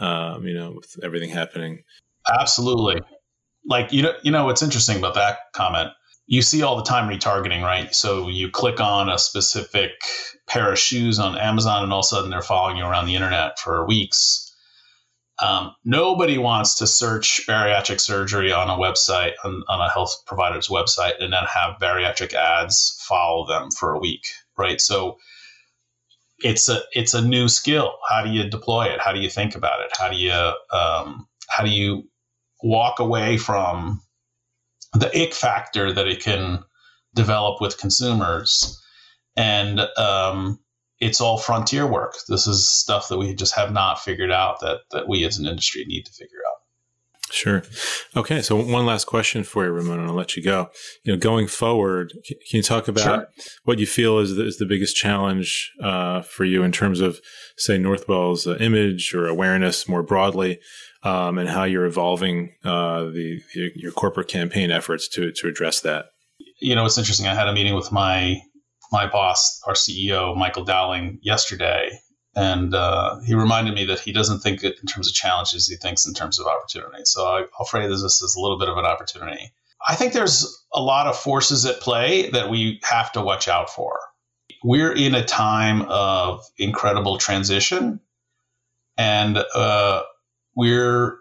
Um, 0.00 0.46
you 0.46 0.54
know, 0.54 0.72
with 0.72 0.94
everything 1.02 1.30
happening. 1.30 1.82
Absolutely. 2.28 3.00
Like 3.64 3.92
you 3.92 4.02
know, 4.02 4.12
you 4.22 4.30
know 4.30 4.44
what's 4.44 4.62
interesting 4.62 4.98
about 4.98 5.14
that 5.14 5.38
comment. 5.54 5.90
You 6.26 6.42
see 6.42 6.62
all 6.62 6.76
the 6.76 6.82
time 6.82 7.08
retargeting, 7.08 7.62
right? 7.62 7.94
So 7.94 8.28
you 8.28 8.50
click 8.50 8.80
on 8.80 9.08
a 9.08 9.18
specific 9.18 9.92
pair 10.46 10.72
of 10.72 10.78
shoes 10.78 11.18
on 11.18 11.38
Amazon, 11.38 11.82
and 11.82 11.92
all 11.92 12.00
of 12.00 12.04
a 12.04 12.08
sudden 12.08 12.30
they're 12.30 12.42
following 12.42 12.76
you 12.76 12.84
around 12.84 13.06
the 13.06 13.14
internet 13.14 13.58
for 13.58 13.86
weeks. 13.86 14.42
Um, 15.42 15.74
nobody 15.84 16.38
wants 16.38 16.76
to 16.76 16.86
search 16.86 17.42
bariatric 17.46 18.00
surgery 18.00 18.52
on 18.52 18.70
a 18.70 18.80
website, 18.80 19.32
on, 19.44 19.62
on 19.68 19.80
a 19.80 19.90
health 19.90 20.22
provider's 20.26 20.68
website, 20.68 21.22
and 21.22 21.32
then 21.32 21.44
have 21.44 21.78
bariatric 21.78 22.32
ads 22.32 22.98
follow 23.06 23.46
them 23.46 23.70
for 23.70 23.92
a 23.92 23.98
week 23.98 24.24
right? 24.58 24.80
So 24.80 25.18
it's 26.40 26.68
a 26.68 26.80
it's 26.92 27.14
a 27.14 27.26
new 27.26 27.48
skill. 27.48 27.94
How 28.08 28.22
do 28.22 28.30
you 28.30 28.48
deploy 28.48 28.86
it? 28.86 29.00
How 29.00 29.12
do 29.12 29.20
you 29.20 29.30
think 29.30 29.54
about 29.54 29.80
it? 29.80 29.90
How 29.98 30.08
do 30.10 30.16
you 30.16 30.32
um, 30.72 31.26
how 31.48 31.64
do 31.64 31.70
you 31.70 32.04
walk 32.62 32.98
away 32.98 33.36
from 33.36 34.00
the 34.92 35.08
ick 35.08 35.34
factor 35.34 35.92
that 35.92 36.08
it 36.08 36.22
can 36.22 36.62
develop 37.14 37.60
with 37.60 37.78
consumers? 37.78 38.82
And 39.36 39.80
um, 39.98 40.58
it's 41.00 41.20
all 41.20 41.38
frontier 41.38 41.86
work. 41.86 42.14
This 42.28 42.46
is 42.46 42.68
stuff 42.68 43.08
that 43.08 43.18
we 43.18 43.34
just 43.34 43.54
have 43.54 43.72
not 43.72 44.00
figured 44.00 44.32
out 44.32 44.60
that 44.60 44.80
that 44.92 45.08
we 45.08 45.24
as 45.24 45.38
an 45.38 45.46
industry 45.46 45.84
need 45.86 46.04
to 46.06 46.12
figure 46.12 46.38
out. 46.48 46.55
Sure. 47.30 47.62
Okay. 48.16 48.40
So 48.40 48.54
one 48.56 48.86
last 48.86 49.06
question 49.06 49.42
for 49.42 49.64
you, 49.64 49.72
Ramon, 49.72 49.98
and 49.98 50.08
I'll 50.08 50.14
let 50.14 50.36
you 50.36 50.42
go. 50.42 50.70
You 51.02 51.12
know, 51.12 51.18
going 51.18 51.48
forward, 51.48 52.12
can 52.24 52.38
you 52.58 52.62
talk 52.62 52.86
about 52.86 53.02
sure. 53.02 53.28
what 53.64 53.78
you 53.80 53.86
feel 53.86 54.18
is 54.18 54.36
the, 54.36 54.46
is 54.46 54.58
the 54.58 54.66
biggest 54.66 54.94
challenge 54.94 55.72
uh, 55.82 56.22
for 56.22 56.44
you 56.44 56.62
in 56.62 56.70
terms 56.70 57.00
of, 57.00 57.20
say, 57.56 57.78
Northwell's 57.78 58.46
uh, 58.46 58.56
image 58.60 59.12
or 59.12 59.26
awareness 59.26 59.88
more 59.88 60.04
broadly, 60.04 60.60
um, 61.02 61.38
and 61.38 61.48
how 61.48 61.64
you're 61.64 61.84
evolving 61.84 62.54
uh, 62.64 63.04
the 63.06 63.40
your, 63.54 63.68
your 63.74 63.92
corporate 63.92 64.28
campaign 64.28 64.70
efforts 64.70 65.08
to 65.08 65.32
to 65.32 65.48
address 65.48 65.80
that? 65.80 66.06
You 66.60 66.76
know, 66.76 66.86
it's 66.86 66.98
interesting. 66.98 67.26
I 67.26 67.34
had 67.34 67.48
a 67.48 67.52
meeting 67.52 67.74
with 67.74 67.90
my 67.90 68.40
my 68.92 69.08
boss, 69.08 69.60
our 69.66 69.74
CEO, 69.74 70.36
Michael 70.36 70.64
Dowling, 70.64 71.18
yesterday, 71.22 71.90
and 72.36 72.74
uh, 72.74 73.18
he 73.20 73.34
reminded 73.34 73.74
me 73.74 73.86
that 73.86 73.98
he 73.98 74.12
doesn't 74.12 74.40
think 74.40 74.62
in 74.62 74.74
terms 74.86 75.08
of 75.08 75.14
challenges; 75.14 75.66
he 75.66 75.76
thinks 75.76 76.06
in 76.06 76.12
terms 76.12 76.38
of 76.38 76.46
opportunity. 76.46 77.04
So 77.04 77.26
I, 77.26 77.40
will 77.58 77.64
phrase 77.64 78.02
this 78.02 78.22
as 78.22 78.34
a 78.36 78.40
little 78.40 78.58
bit 78.58 78.68
of 78.68 78.76
an 78.76 78.84
opportunity. 78.84 79.52
I 79.88 79.94
think 79.94 80.12
there's 80.12 80.64
a 80.72 80.80
lot 80.80 81.06
of 81.06 81.16
forces 81.16 81.64
at 81.64 81.80
play 81.80 82.30
that 82.30 82.50
we 82.50 82.80
have 82.84 83.10
to 83.12 83.22
watch 83.22 83.48
out 83.48 83.70
for. 83.70 83.98
We're 84.62 84.92
in 84.92 85.14
a 85.14 85.24
time 85.24 85.82
of 85.88 86.44
incredible 86.58 87.16
transition, 87.16 88.00
and 88.98 89.42
uh, 89.54 90.02
we're 90.54 91.18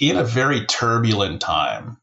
in 0.00 0.16
a 0.16 0.24
very 0.24 0.66
turbulent 0.66 1.40
time. 1.40 1.98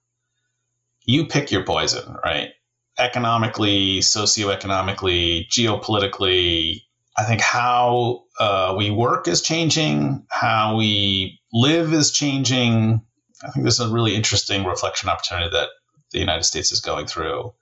You 1.04 1.26
pick 1.26 1.52
your 1.52 1.66
poison, 1.66 2.16
right? 2.24 2.52
Economically, 2.98 4.00
socioeconomically, 4.00 5.48
geopolitically, 5.50 6.84
I 7.20 7.26
think 7.26 7.42
how 7.42 8.24
uh, 8.40 8.76
we 8.78 8.92
work 8.92 9.28
is 9.28 9.42
changing, 9.42 10.26
how 10.30 10.78
we 10.78 11.38
live 11.52 11.92
is 11.92 12.12
changing. 12.12 13.02
I 13.44 13.50
think 13.50 13.66
this 13.66 13.78
is 13.80 13.92
a 13.92 13.94
really 13.94 14.16
interesting 14.16 14.64
reflection 14.64 15.10
opportunity 15.10 15.50
that 15.50 15.68
the 16.14 16.20
United 16.20 16.44
States 16.44 16.72
is 16.72 16.80
going 16.80 17.08
through. 17.08 17.54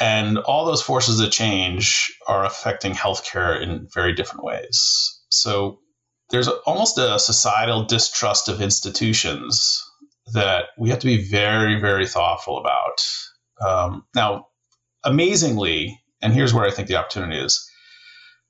And 0.00 0.38
all 0.38 0.66
those 0.66 0.82
forces 0.82 1.18
of 1.18 1.32
change 1.32 2.16
are 2.28 2.44
affecting 2.44 2.92
healthcare 2.92 3.60
in 3.60 3.88
very 3.92 4.12
different 4.12 4.44
ways. 4.44 5.20
So 5.30 5.80
there's 6.30 6.46
almost 6.46 6.96
a 6.96 7.18
societal 7.18 7.86
distrust 7.86 8.48
of 8.48 8.60
institutions 8.60 9.84
that 10.32 10.66
we 10.78 10.90
have 10.90 11.00
to 11.00 11.06
be 11.06 11.28
very, 11.28 11.80
very 11.80 12.06
thoughtful 12.06 12.58
about. 12.58 13.04
Um, 13.66 14.04
now, 14.14 14.46
amazingly, 15.02 16.00
and 16.22 16.32
here's 16.32 16.54
where 16.54 16.66
I 16.66 16.70
think 16.70 16.86
the 16.86 16.96
opportunity 16.96 17.40
is 17.40 17.67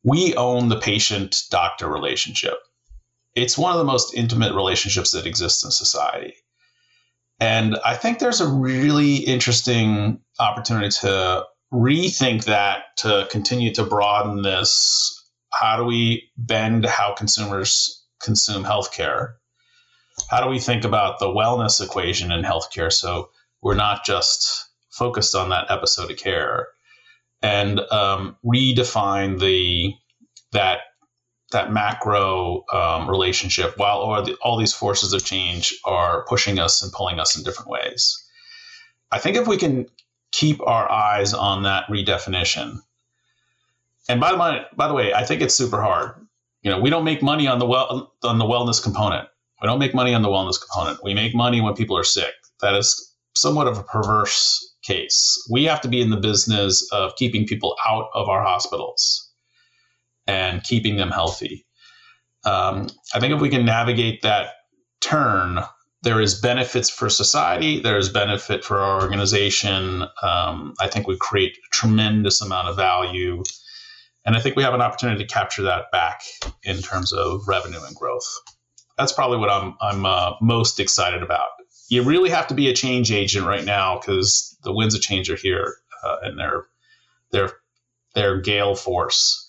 we 0.04 0.34
own 0.34 0.68
the 0.68 0.78
patient 0.78 1.42
doctor 1.50 1.88
relationship. 1.88 2.58
It's 3.34 3.58
one 3.58 3.72
of 3.72 3.78
the 3.78 3.84
most 3.84 4.14
intimate 4.14 4.54
relationships 4.54 5.12
that 5.12 5.26
exists 5.26 5.64
in 5.64 5.70
society. 5.70 6.34
And 7.40 7.78
I 7.84 7.94
think 7.94 8.18
there's 8.18 8.40
a 8.40 8.48
really 8.48 9.16
interesting 9.16 10.20
opportunity 10.40 10.90
to 11.00 11.44
rethink 11.72 12.44
that, 12.44 12.96
to 12.98 13.28
continue 13.30 13.72
to 13.74 13.84
broaden 13.84 14.42
this. 14.42 15.14
How 15.52 15.76
do 15.76 15.84
we 15.84 16.30
bend 16.37 16.84
how 16.84 17.14
consumers 17.14 18.04
consume 18.20 18.64
healthcare? 18.64 19.34
How 20.28 20.42
do 20.42 20.50
we 20.50 20.58
think 20.58 20.84
about 20.84 21.20
the 21.20 21.26
wellness 21.26 21.84
equation 21.84 22.32
in 22.32 22.42
healthcare 22.42 22.92
so 22.92 23.30
we're 23.62 23.74
not 23.74 24.04
just 24.04 24.68
focused 24.90 25.34
on 25.34 25.50
that 25.50 25.70
episode 25.70 26.11
of 26.11 26.16
care? 26.16 26.68
And 27.42 27.81
um, 27.90 28.37
redefine 28.44 29.38
the 29.38 29.94
that 30.53 30.81
that 31.51 31.72
macro 31.72 32.64
um, 32.72 33.09
relationship 33.09 33.79
while 33.79 33.98
all, 33.98 34.22
the, 34.22 34.35
all 34.42 34.59
these 34.59 34.74
forces 34.74 35.14
of 35.14 35.24
change 35.24 35.74
are 35.85 36.27
pushing 36.29 36.59
us 36.59 36.83
and 36.83 36.92
pulling 36.92 37.18
us 37.18 37.37
in 37.37 37.42
different 37.42 37.70
ways. 37.70 38.22
I 39.11 39.18
think 39.18 39.37
if 39.37 39.46
we 39.46 39.57
can 39.57 39.87
keep 40.31 40.61
our 40.61 40.90
eyes 40.90 41.33
on 41.33 41.62
that 41.62 41.87
redefinition, 41.88 42.81
and 44.09 44.20
by 44.20 44.33
the 44.33 44.66
by 44.77 44.88
the 44.88 44.94
way, 44.94 45.14
I 45.14 45.24
think 45.24 45.40
it's 45.40 45.55
super 45.55 45.81
hard. 45.81 46.27
You 46.62 46.70
know, 46.70 46.81
we 46.81 46.90
don't 46.90 47.05
make 47.05 47.22
money 47.22 47.46
on 47.46 47.59
the 47.59 47.66
well 47.66 48.12
on 48.22 48.38
the 48.38 48.44
wellness 48.44 48.83
component. 48.83 49.29
We 49.62 49.66
don't 49.66 49.79
make 49.79 49.94
money 49.94 50.14
on 50.14 50.22
the 50.22 50.29
wellness 50.29 50.61
component. 50.61 51.03
We 51.03 51.14
make 51.14 51.35
money 51.35 51.61
when 51.61 51.74
people 51.74 51.96
are 51.96 52.05
sick. 52.05 52.33
That 52.61 52.74
is 52.74 53.14
somewhat 53.35 53.66
of 53.68 53.79
a 53.79 53.83
perverse 53.83 54.67
case. 54.88 55.46
We 55.51 55.64
have 55.64 55.83
to 55.83 55.88
be 55.88 56.01
in 56.01 56.11
the 56.11 56.16
business 56.16 56.88
of 56.90 57.14
keeping 57.16 57.46
people 57.46 57.77
out 57.87 58.09
of 58.14 58.29
our 58.29 58.42
hospitals 58.42 59.31
and 60.27 60.62
keeping 60.64 60.96
them 60.96 61.11
healthy. 61.11 61.66
Um, 62.44 62.88
I 63.14 63.20
think 63.20 63.35
if 63.35 63.40
we 63.40 63.51
can 63.51 63.64
navigate 63.64 64.22
that 64.22 64.55
turn, 65.01 65.61
there 66.03 66.20
is 66.20 66.40
benefits 66.40 66.88
for 66.88 67.11
society. 67.11 67.81
There 67.81 67.98
is 67.98 68.09
benefit 68.09 68.64
for 68.64 68.79
our 68.79 69.03
organization. 69.03 70.03
Um, 70.22 70.74
I 70.81 70.88
think 70.88 71.07
we 71.07 71.16
create 71.18 71.57
a 71.57 71.70
tremendous 71.70 72.40
amount 72.40 72.68
of 72.68 72.77
value, 72.77 73.42
and 74.24 74.37
I 74.37 74.40
think 74.40 74.57
we 74.57 74.62
have 74.62 74.74
an 74.74 74.81
opportunity 74.81 75.24
to 75.24 75.33
capture 75.33 75.62
that 75.64 75.90
back 75.92 76.22
in 76.62 76.79
terms 76.79 77.12
of 77.12 77.46
revenue 77.46 77.81
and 77.85 77.96
growth. 77.96 78.29
That's 78.96 79.12
probably 79.12 79.38
what 79.38 79.51
I'm 79.51 79.74
I'm 79.81 80.07
uh, 80.07 80.33
most 80.40 80.81
excited 80.81 81.22
about 81.22 81.48
you 81.88 82.03
really 82.03 82.31
have 82.31 82.46
to 82.48 82.55
be 82.55 82.68
a 82.68 82.74
change 82.74 83.11
agent 83.11 83.46
right 83.46 83.64
now 83.64 83.98
because 83.98 84.57
the 84.62 84.72
winds 84.72 84.94
of 84.94 85.01
change 85.01 85.31
are 85.31 85.37
here 85.37 85.77
uh, 86.05 86.16
and 86.22 86.38
they're 86.38 86.64
they're 87.33 87.53
they're 88.14 88.40
gale 88.40 88.74
force. 88.74 89.46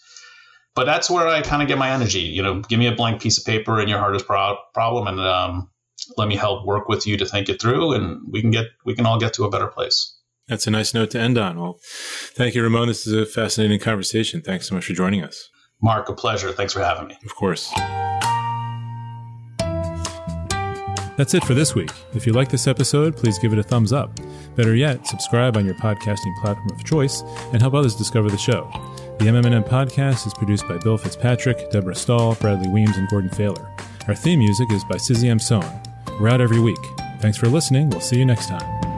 But 0.75 0.85
that's 0.85 1.09
where 1.09 1.27
I 1.27 1.41
kind 1.41 1.61
of 1.61 1.67
get 1.67 1.77
my 1.77 1.91
energy. 1.91 2.21
You 2.21 2.41
know, 2.41 2.61
give 2.61 2.79
me 2.79 2.87
a 2.87 2.95
blank 2.95 3.21
piece 3.21 3.37
of 3.37 3.45
paper 3.45 3.79
and 3.79 3.89
your 3.89 3.99
hardest 3.99 4.25
pro- 4.25 4.57
problem, 4.73 5.07
and 5.07 5.19
um, 5.19 5.69
let 6.17 6.27
me 6.27 6.35
help 6.35 6.65
work 6.65 6.87
with 6.87 7.05
you 7.05 7.17
to 7.17 7.25
think 7.25 7.49
it 7.49 7.61
through, 7.61 7.93
and 7.93 8.21
we 8.31 8.41
can 8.41 8.51
get 8.51 8.67
we 8.85 8.95
can 8.95 9.05
all 9.05 9.19
get 9.19 9.33
to 9.33 9.43
a 9.43 9.49
better 9.49 9.67
place. 9.67 10.15
That's 10.47 10.65
a 10.65 10.71
nice 10.71 10.93
note 10.93 11.11
to 11.11 11.19
end 11.19 11.37
on. 11.37 11.59
Well, 11.59 11.79
thank 12.33 12.55
you, 12.55 12.63
Ramon. 12.63 12.87
This 12.87 13.05
is 13.05 13.13
a 13.13 13.25
fascinating 13.25 13.79
conversation. 13.79 14.41
Thanks 14.41 14.67
so 14.67 14.75
much 14.75 14.85
for 14.85 14.93
joining 14.93 15.23
us. 15.23 15.49
Marc, 15.81 16.09
a 16.09 16.13
pleasure. 16.13 16.51
Thanks 16.51 16.73
for 16.73 16.79
having 16.79 17.07
me. 17.07 17.17
Of 17.23 17.35
course. 17.35 17.71
That's 21.19 21.33
it 21.33 21.43
for 21.43 21.53
this 21.53 21.75
week. 21.75 21.91
If 22.13 22.25
you 22.25 22.31
like 22.31 22.47
this 22.47 22.65
episode, 22.65 23.17
please 23.17 23.37
give 23.37 23.51
it 23.51 23.59
a 23.59 23.63
thumbs 23.63 23.91
up. 23.91 24.17
Better 24.55 24.73
yet, 24.73 25.05
subscribe 25.05 25.57
on 25.57 25.65
your 25.65 25.75
podcasting 25.75 26.33
platform 26.41 26.69
of 26.69 26.85
choice 26.85 27.23
and 27.51 27.61
help 27.61 27.73
others 27.73 27.93
discover 27.93 28.29
the 28.29 28.37
show. 28.37 28.71
The 29.19 29.25
MMM 29.25 29.67
podcast 29.67 30.25
is 30.27 30.33
produced 30.33 30.65
by 30.65 30.77
Bill 30.77 30.97
Fitzpatrick, 30.97 31.71
Deborah 31.71 31.93
Stahl, 31.93 32.35
Bradley 32.35 32.69
Weems, 32.69 32.95
and 32.95 33.09
Gordon 33.09 33.29
Thaler. 33.31 33.69
Our 34.07 34.15
theme 34.15 34.39
music 34.39 34.71
is 34.71 34.85
by 34.85 34.95
Sizzy 34.95 35.27
M. 35.27 35.39
Sohn. 35.39 35.81
We're 36.21 36.29
out 36.29 36.39
every 36.39 36.61
week. 36.61 36.79
Thanks 37.19 37.37
for 37.37 37.49
listening. 37.49 37.89
We'll 37.89 37.99
see 37.99 38.17
you 38.17 38.25
next 38.25 38.47
time. 38.47 38.88